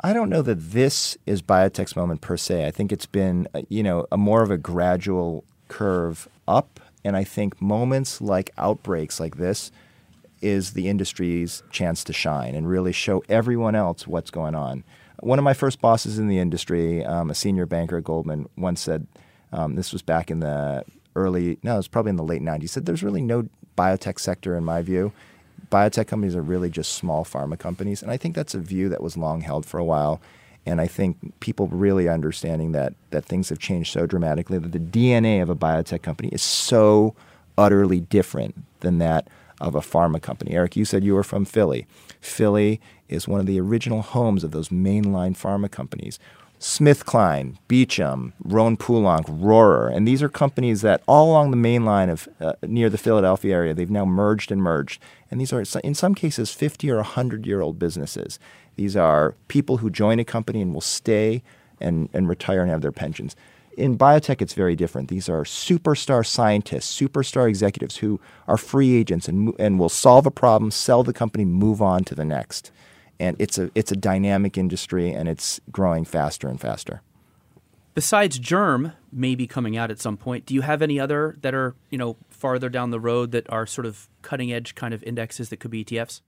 I 0.00 0.12
don't 0.12 0.28
know 0.28 0.42
that 0.42 0.72
this 0.72 1.16
is 1.24 1.42
biotech's 1.42 1.96
moment 1.96 2.20
per 2.20 2.36
se. 2.36 2.66
I 2.66 2.70
think 2.70 2.92
it's 2.92 3.06
been, 3.06 3.48
uh, 3.54 3.62
you 3.68 3.82
know, 3.82 4.06
a 4.12 4.16
more 4.18 4.42
of 4.42 4.50
a 4.50 4.58
gradual 4.58 5.42
curve 5.68 6.28
up. 6.46 6.78
And 7.04 7.16
I 7.16 7.24
think 7.24 7.60
moments 7.62 8.20
like 8.20 8.50
outbreaks 8.58 9.18
like 9.18 9.36
this 9.36 9.70
is 10.40 10.74
the 10.74 10.88
industry's 10.88 11.62
chance 11.70 12.04
to 12.04 12.12
shine 12.12 12.54
and 12.54 12.68
really 12.68 12.92
show 12.92 13.22
everyone 13.28 13.74
else 13.74 14.06
what's 14.06 14.30
going 14.30 14.54
on. 14.54 14.84
One 15.20 15.38
of 15.38 15.44
my 15.44 15.54
first 15.54 15.80
bosses 15.80 16.18
in 16.18 16.28
the 16.28 16.38
industry, 16.38 17.04
um, 17.04 17.30
a 17.30 17.34
senior 17.34 17.64
banker 17.64 17.96
at 17.96 18.04
Goldman, 18.04 18.48
once 18.56 18.82
said, 18.82 19.06
um, 19.52 19.76
this 19.76 19.92
was 19.92 20.02
back 20.02 20.30
in 20.30 20.40
the 20.40 20.84
early, 21.14 21.58
no, 21.62 21.74
it 21.74 21.78
was 21.78 21.88
probably 21.88 22.10
in 22.10 22.16
the 22.16 22.22
late 22.22 22.42
90s, 22.42 22.68
said 22.68 22.84
there's 22.84 23.02
really 23.02 23.22
no 23.22 23.48
biotech 23.76 24.18
sector 24.18 24.56
in 24.56 24.64
my 24.64 24.82
view 24.82 25.12
biotech 25.70 26.06
companies 26.06 26.36
are 26.36 26.42
really 26.42 26.70
just 26.70 26.92
small 26.92 27.24
pharma 27.24 27.58
companies. 27.58 28.02
And 28.02 28.10
I 28.10 28.16
think 28.16 28.34
that's 28.34 28.54
a 28.54 28.58
view 28.58 28.88
that 28.88 29.02
was 29.02 29.16
long 29.16 29.40
held 29.40 29.66
for 29.66 29.78
a 29.78 29.84
while. 29.84 30.20
And 30.64 30.80
I 30.80 30.86
think 30.86 31.38
people 31.40 31.68
really 31.68 32.08
understanding 32.08 32.72
that 32.72 32.94
that 33.10 33.24
things 33.24 33.48
have 33.50 33.58
changed 33.58 33.92
so 33.92 34.06
dramatically 34.06 34.58
that 34.58 34.72
the 34.72 34.78
DNA 34.78 35.40
of 35.42 35.48
a 35.48 35.56
biotech 35.56 36.02
company 36.02 36.28
is 36.30 36.42
so 36.42 37.14
utterly 37.56 38.00
different 38.00 38.64
than 38.80 38.98
that 38.98 39.28
of 39.60 39.74
a 39.74 39.80
pharma 39.80 40.20
company. 40.20 40.52
Eric, 40.52 40.76
you 40.76 40.84
said 40.84 41.04
you 41.04 41.14
were 41.14 41.22
from 41.22 41.44
Philly. 41.44 41.86
Philly 42.20 42.80
is 43.08 43.28
one 43.28 43.40
of 43.40 43.46
the 43.46 43.60
original 43.60 44.02
homes 44.02 44.44
of 44.44 44.50
those 44.50 44.68
mainline 44.68 45.36
pharma 45.36 45.70
companies. 45.70 46.18
SmithKline, 46.60 47.56
Beecham, 47.68 48.32
Rohn 48.42 48.76
Poulenc, 48.76 49.26
Rorer, 49.28 49.88
and 49.88 50.08
these 50.08 50.22
are 50.22 50.28
companies 50.28 50.80
that 50.80 51.02
all 51.06 51.30
along 51.30 51.50
the 51.50 51.56
main 51.56 51.84
line 51.84 52.08
of 52.08 52.28
uh, 52.40 52.54
near 52.62 52.88
the 52.88 52.98
Philadelphia 52.98 53.54
area, 53.54 53.74
they've 53.74 53.90
now 53.90 54.06
merged 54.06 54.50
and 54.50 54.62
merged. 54.62 55.02
And 55.30 55.40
these 55.40 55.52
are, 55.52 55.62
in 55.84 55.94
some 55.94 56.14
cases, 56.14 56.52
50 56.52 56.90
or 56.90 56.96
100 56.96 57.46
year 57.46 57.60
old 57.60 57.78
businesses. 57.78 58.38
These 58.76 58.96
are 58.96 59.34
people 59.48 59.78
who 59.78 59.90
join 59.90 60.18
a 60.18 60.24
company 60.24 60.62
and 60.62 60.72
will 60.72 60.80
stay 60.80 61.42
and, 61.80 62.08
and 62.14 62.28
retire 62.28 62.62
and 62.62 62.70
have 62.70 62.82
their 62.82 62.92
pensions. 62.92 63.36
In 63.76 63.98
biotech, 63.98 64.40
it's 64.40 64.54
very 64.54 64.74
different. 64.74 65.08
These 65.08 65.28
are 65.28 65.42
superstar 65.42 66.24
scientists, 66.24 66.98
superstar 66.98 67.46
executives 67.46 67.98
who 67.98 68.18
are 68.48 68.56
free 68.56 68.94
agents 68.96 69.28
and, 69.28 69.52
and 69.58 69.78
will 69.78 69.90
solve 69.90 70.24
a 70.24 70.30
problem, 70.30 70.70
sell 70.70 71.02
the 71.02 71.12
company, 71.12 71.44
move 71.44 71.82
on 71.82 72.02
to 72.04 72.14
the 72.14 72.24
next 72.24 72.70
and 73.18 73.36
it's 73.38 73.58
a 73.58 73.70
it's 73.74 73.92
a 73.92 73.96
dynamic 73.96 74.58
industry 74.58 75.12
and 75.12 75.28
it's 75.28 75.60
growing 75.70 76.04
faster 76.04 76.48
and 76.48 76.60
faster. 76.60 77.02
Besides 77.94 78.38
Germ 78.38 78.92
maybe 79.10 79.46
coming 79.46 79.76
out 79.76 79.90
at 79.90 79.98
some 79.98 80.18
point, 80.18 80.44
do 80.44 80.54
you 80.54 80.60
have 80.60 80.82
any 80.82 81.00
other 81.00 81.36
that 81.40 81.54
are 81.54 81.74
you 81.90 81.98
know 81.98 82.16
farther 82.30 82.68
down 82.68 82.90
the 82.90 83.00
road 83.00 83.32
that 83.32 83.50
are 83.50 83.66
sort 83.66 83.86
of 83.86 84.08
cutting 84.22 84.52
edge 84.52 84.74
kind 84.74 84.92
of 84.92 85.02
indexes 85.04 85.48
that 85.48 85.58
could 85.58 85.70
be 85.70 85.84
ETFs? 85.84 86.20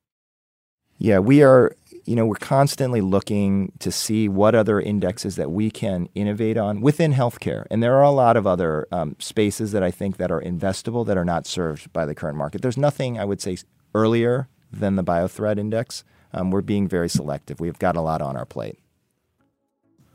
Yeah, 0.98 1.20
we 1.20 1.42
are. 1.42 1.76
You 2.04 2.16
know, 2.16 2.26
we're 2.26 2.36
constantly 2.36 3.02
looking 3.02 3.72
to 3.80 3.92
see 3.92 4.28
what 4.28 4.54
other 4.54 4.80
indexes 4.80 5.36
that 5.36 5.50
we 5.50 5.70
can 5.70 6.08
innovate 6.14 6.56
on 6.56 6.80
within 6.80 7.12
healthcare, 7.12 7.66
and 7.70 7.82
there 7.82 7.96
are 7.96 8.02
a 8.02 8.10
lot 8.10 8.36
of 8.36 8.46
other 8.46 8.88
um, 8.90 9.14
spaces 9.18 9.72
that 9.72 9.82
I 9.82 9.90
think 9.90 10.16
that 10.16 10.30
are 10.30 10.40
investable 10.40 11.06
that 11.06 11.18
are 11.18 11.24
not 11.24 11.46
served 11.46 11.92
by 11.92 12.06
the 12.06 12.14
current 12.14 12.38
market. 12.38 12.62
There's 12.62 12.78
nothing 12.78 13.18
I 13.18 13.24
would 13.24 13.40
say 13.40 13.58
earlier 13.94 14.48
than 14.72 14.96
the 14.96 15.04
BioThreat 15.04 15.58
index 15.58 16.02
um, 16.32 16.50
we're 16.50 16.62
being 16.62 16.88
very 16.88 17.08
selective. 17.08 17.60
We've 17.60 17.78
got 17.78 17.96
a 17.96 18.00
lot 18.00 18.22
on 18.22 18.36
our 18.36 18.46
plate. 18.46 18.78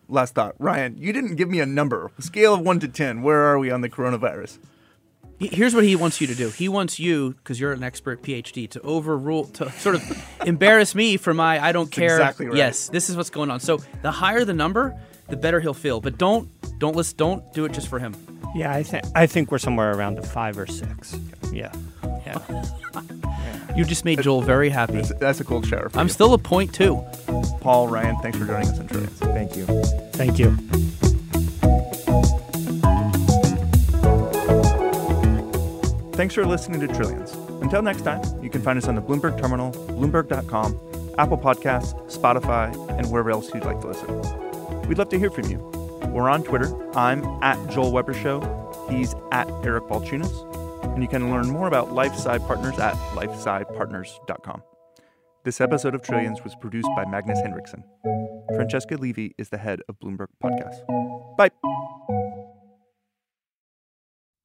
Last 0.09 0.35
thought, 0.35 0.55
Ryan, 0.59 0.97
you 0.97 1.13
didn't 1.13 1.35
give 1.35 1.49
me 1.49 1.59
a 1.59 1.65
number. 1.65 2.11
Scale 2.19 2.53
of 2.53 2.61
one 2.61 2.79
to 2.81 2.87
ten. 2.87 3.21
Where 3.21 3.43
are 3.45 3.57
we 3.57 3.71
on 3.71 3.81
the 3.81 3.89
coronavirus? 3.89 4.59
Here's 5.39 5.73
what 5.73 5.83
he 5.83 5.95
wants 5.95 6.21
you 6.21 6.27
to 6.27 6.35
do. 6.35 6.49
He 6.49 6.69
wants 6.69 6.99
you, 6.99 7.31
because 7.33 7.59
you're 7.59 7.73
an 7.73 7.83
expert 7.83 8.21
PhD, 8.21 8.69
to 8.71 8.81
overrule, 8.81 9.45
to 9.45 9.71
sort 9.71 9.95
of 9.95 10.25
embarrass 10.45 10.93
me 10.93 11.17
for 11.17 11.33
my 11.33 11.63
I 11.63 11.71
don't 11.71 11.91
care. 11.91 12.15
Exactly 12.15 12.47
right. 12.47 12.55
Yes, 12.55 12.89
this 12.89 13.09
is 13.09 13.17
what's 13.17 13.29
going 13.29 13.49
on. 13.49 13.59
So 13.59 13.79
the 14.01 14.11
higher 14.11 14.45
the 14.45 14.53
number, 14.53 14.95
the 15.29 15.37
better 15.37 15.59
he'll 15.59 15.73
feel. 15.73 15.99
But 16.01 16.17
don't 16.17 16.49
don't 16.79 16.95
list 16.95 17.17
don't 17.17 17.51
do 17.53 17.65
it 17.65 17.73
just 17.73 17.87
for 17.87 17.99
him. 17.99 18.15
Yeah, 18.55 18.71
I 18.71 18.83
think 18.83 19.03
I 19.15 19.25
think 19.25 19.51
we're 19.51 19.57
somewhere 19.57 19.91
around 19.93 20.15
the 20.15 20.21
five 20.21 20.57
or 20.57 20.67
six. 20.67 21.17
Yeah, 21.51 21.71
yeah. 22.25 22.37
You 23.75 23.83
just 23.85 24.05
made 24.05 24.21
Joel 24.21 24.41
very 24.41 24.69
happy. 24.69 24.93
That's, 24.93 25.13
that's 25.15 25.39
a 25.39 25.43
cool 25.43 25.63
shower. 25.63 25.89
I'm 25.95 26.07
you. 26.07 26.13
still 26.13 26.33
a 26.33 26.37
point 26.37 26.73
two. 26.73 27.03
Paul 27.61 27.87
Ryan, 27.87 28.15
thanks 28.17 28.37
for 28.37 28.45
joining 28.45 28.69
us 28.69 28.79
on 28.79 28.87
Trillions. 28.87 29.19
Thank 29.19 29.55
you. 29.55 29.65
Thank 30.13 30.37
you. 30.37 30.55
Thanks 36.13 36.35
for 36.35 36.45
listening 36.45 36.79
to 36.81 36.87
Trillions. 36.87 37.31
Until 37.63 37.81
next 37.81 38.03
time, 38.03 38.21
you 38.43 38.49
can 38.51 38.61
find 38.61 38.77
us 38.77 38.87
on 38.87 38.93
the 38.93 39.01
Bloomberg 39.01 39.41
Terminal, 39.41 39.71
Bloomberg.com, 39.71 40.79
Apple 41.17 41.39
Podcasts, 41.39 41.95
Spotify, 42.15 42.71
and 42.99 43.09
wherever 43.11 43.31
else 43.31 43.51
you'd 43.53 43.65
like 43.65 43.81
to 43.81 43.87
listen. 43.87 44.87
We'd 44.87 44.99
love 44.99 45.09
to 45.09 45.17
hear 45.17 45.31
from 45.31 45.49
you. 45.49 45.57
We're 46.09 46.29
on 46.29 46.43
Twitter. 46.43 46.71
I'm 46.95 47.23
at 47.41 47.71
Joel 47.71 47.91
Weber 47.91 48.13
Show. 48.13 48.41
He's 48.91 49.15
at 49.31 49.49
Eric 49.65 49.85
Balchunas 49.85 50.62
and 50.83 51.01
you 51.01 51.09
can 51.09 51.31
learn 51.31 51.47
more 51.49 51.67
about 51.67 51.89
LifeSci 51.89 52.45
Partners 52.47 52.77
at 52.79 52.95
lifescipartners.com. 53.15 54.61
This 55.43 55.59
episode 55.59 55.93
of 55.93 56.01
Trillions 56.01 56.43
was 56.43 56.55
produced 56.55 56.87
by 56.95 57.05
Magnus 57.05 57.39
Henriksen. 57.41 57.83
Francesca 58.55 58.95
Levy 58.95 59.35
is 59.37 59.49
the 59.49 59.57
head 59.57 59.81
of 59.89 59.99
Bloomberg 59.99 60.27
Podcasts. 60.41 60.85
Bye. 61.37 61.49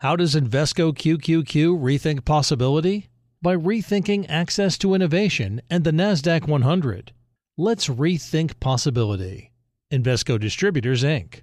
How 0.01 0.17
does 0.17 0.35
Invesco 0.35 0.93
QQQ 0.93 1.79
rethink 1.81 2.25
possibility? 2.25 3.09
By 3.43 3.55
rethinking 3.57 4.27
access 4.29 4.77
to 4.79 4.95
innovation 4.95 5.63
and 5.71 5.85
the 5.85 5.93
NASDAQ 5.93 6.49
100. 6.49 7.13
Let's 7.57 7.89
rethink 7.89 8.59
possibility. 8.61 9.53
Invesco 9.93 10.39
Distributors, 10.39 11.03
Inc. 11.03 11.43